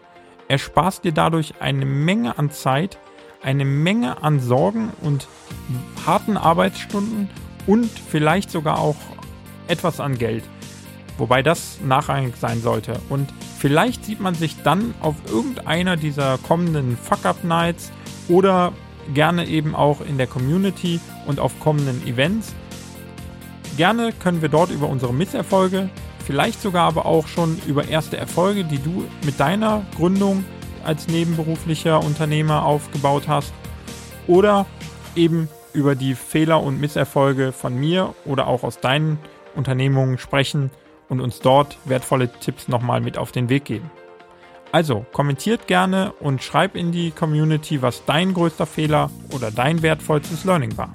ersparst 0.52 1.04
dir 1.04 1.12
dadurch 1.12 1.54
eine 1.60 1.86
Menge 1.86 2.38
an 2.38 2.50
Zeit 2.50 2.98
eine 3.42 3.64
Menge 3.64 4.22
an 4.22 4.40
Sorgen 4.40 4.90
und 5.00 5.26
harten 6.06 6.36
Arbeitsstunden 6.36 7.28
und 7.66 7.90
vielleicht 7.90 8.50
sogar 8.50 8.78
auch 8.78 8.96
etwas 9.68 10.00
an 10.00 10.18
Geld. 10.18 10.44
wobei 11.18 11.42
das 11.42 11.78
nachrangig 11.84 12.36
sein 12.36 12.62
sollte. 12.62 12.98
Und 13.10 13.28
vielleicht 13.58 14.06
sieht 14.06 14.18
man 14.18 14.34
sich 14.34 14.62
dann 14.62 14.94
auf 15.00 15.14
irgendeiner 15.30 15.96
dieser 15.96 16.38
kommenden 16.38 16.96
Fuck-Up-Nights 16.96 17.92
oder 18.28 18.72
gerne 19.12 19.46
eben 19.46 19.74
auch 19.74 20.00
in 20.00 20.16
der 20.16 20.26
Community 20.26 21.00
und 21.26 21.38
auf 21.38 21.60
kommenden 21.60 22.04
Events. 22.06 22.54
Gerne 23.76 24.12
können 24.12 24.40
wir 24.40 24.48
dort 24.48 24.70
über 24.70 24.88
unsere 24.88 25.12
Misserfolge, 25.12 25.90
vielleicht 26.22 26.61
sogar 26.61 26.88
aber 26.88 27.06
auch 27.06 27.26
schon 27.26 27.61
über 27.66 27.88
erste 27.88 28.16
Erfolge, 28.16 28.64
die 28.64 28.78
du 28.78 29.04
mit 29.24 29.38
deiner 29.38 29.85
Gründung 29.96 30.44
als 30.85 31.08
nebenberuflicher 31.08 32.02
Unternehmer 32.02 32.64
aufgebaut 32.64 33.28
hast 33.28 33.52
oder 34.26 34.66
eben 35.14 35.48
über 35.72 35.94
die 35.94 36.14
Fehler 36.14 36.62
und 36.62 36.80
Misserfolge 36.80 37.52
von 37.52 37.74
mir 37.74 38.14
oder 38.24 38.46
auch 38.46 38.62
aus 38.62 38.80
deinen 38.80 39.18
Unternehmungen 39.54 40.18
sprechen 40.18 40.70
und 41.08 41.20
uns 41.20 41.40
dort 41.40 41.78
wertvolle 41.85 42.30
Tipps 42.32 42.68
nochmal 42.68 43.00
mit 43.00 43.18
auf 43.18 43.32
den 43.32 43.48
Weg 43.48 43.64
geben. 43.64 43.90
Also 44.72 45.04
kommentiert 45.12 45.66
gerne 45.66 46.12
und 46.20 46.42
schreib 46.42 46.76
in 46.76 46.92
die 46.92 47.11
Community, 47.11 47.82
was 47.82 48.04
dein 48.06 48.32
größter 48.32 48.64
Fehler 48.64 49.11
oder 49.30 49.50
dein 49.50 49.82
wertvollstes 49.82 50.44
Learning 50.44 50.76
war. 50.78 50.90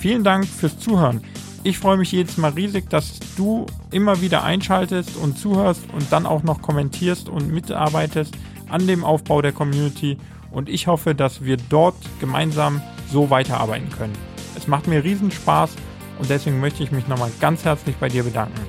Vielen 0.00 0.24
Dank 0.24 0.46
fürs 0.46 0.78
Zuhören. 0.78 1.22
Ich 1.66 1.78
freue 1.78 1.96
mich 1.96 2.12
jedes 2.12 2.36
Mal 2.36 2.50
riesig, 2.50 2.90
dass 2.90 3.18
du 3.38 3.64
immer 3.90 4.20
wieder 4.20 4.44
einschaltest 4.44 5.16
und 5.16 5.38
zuhörst 5.38 5.80
und 5.94 6.12
dann 6.12 6.26
auch 6.26 6.42
noch 6.42 6.60
kommentierst 6.60 7.30
und 7.30 7.50
mitarbeitest 7.50 8.34
an 8.68 8.86
dem 8.86 9.02
Aufbau 9.02 9.40
der 9.40 9.52
Community. 9.52 10.18
Und 10.50 10.68
ich 10.68 10.88
hoffe, 10.88 11.14
dass 11.14 11.42
wir 11.42 11.56
dort 11.56 11.96
gemeinsam 12.20 12.82
so 13.10 13.30
weiterarbeiten 13.30 13.88
können. 13.88 14.12
Es 14.58 14.66
macht 14.68 14.88
mir 14.88 15.02
riesen 15.02 15.30
Spaß 15.30 15.70
und 16.18 16.28
deswegen 16.28 16.60
möchte 16.60 16.82
ich 16.82 16.92
mich 16.92 17.08
nochmal 17.08 17.32
ganz 17.40 17.64
herzlich 17.64 17.96
bei 17.96 18.10
dir 18.10 18.24
bedanken. 18.24 18.60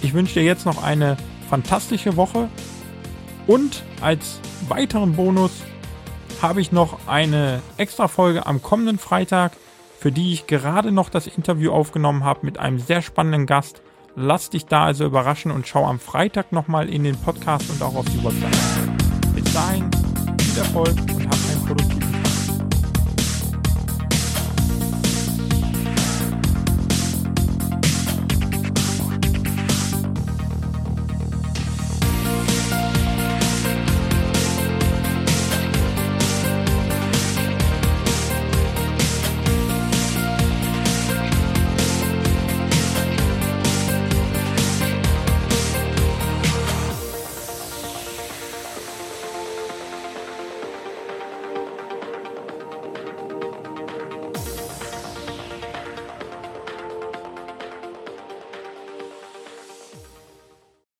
Ich 0.00 0.14
wünsche 0.14 0.40
dir 0.40 0.44
jetzt 0.44 0.64
noch 0.64 0.82
eine 0.82 1.18
fantastische 1.50 2.16
Woche 2.16 2.48
und 3.46 3.82
als 4.00 4.40
weiteren 4.66 5.12
Bonus 5.12 5.52
habe 6.40 6.62
ich 6.62 6.72
noch 6.72 7.06
eine 7.06 7.60
extra 7.76 8.08
Folge 8.08 8.46
am 8.46 8.62
kommenden 8.62 8.98
Freitag, 8.98 9.52
für 10.00 10.10
die 10.10 10.32
ich 10.32 10.46
gerade 10.46 10.92
noch 10.92 11.10
das 11.10 11.26
Interview 11.26 11.72
aufgenommen 11.72 12.24
habe 12.24 12.46
mit 12.46 12.58
einem 12.58 12.78
sehr 12.78 13.02
spannenden 13.02 13.44
Gast. 13.44 13.82
Lass 14.16 14.48
dich 14.48 14.64
da 14.64 14.84
also 14.86 15.04
überraschen 15.04 15.50
und 15.50 15.68
schau 15.68 15.86
am 15.86 15.98
Freitag 16.00 16.52
nochmal 16.52 16.88
in 16.88 17.04
den 17.04 17.16
Podcast 17.16 17.68
und 17.68 17.82
auch 17.82 17.94
auf 17.94 18.06
die 18.06 18.24
Website. 18.24 19.34
Bis 19.34 19.52
dahin, 19.52 19.90
viel 20.40 20.58
Erfolg 20.58 20.96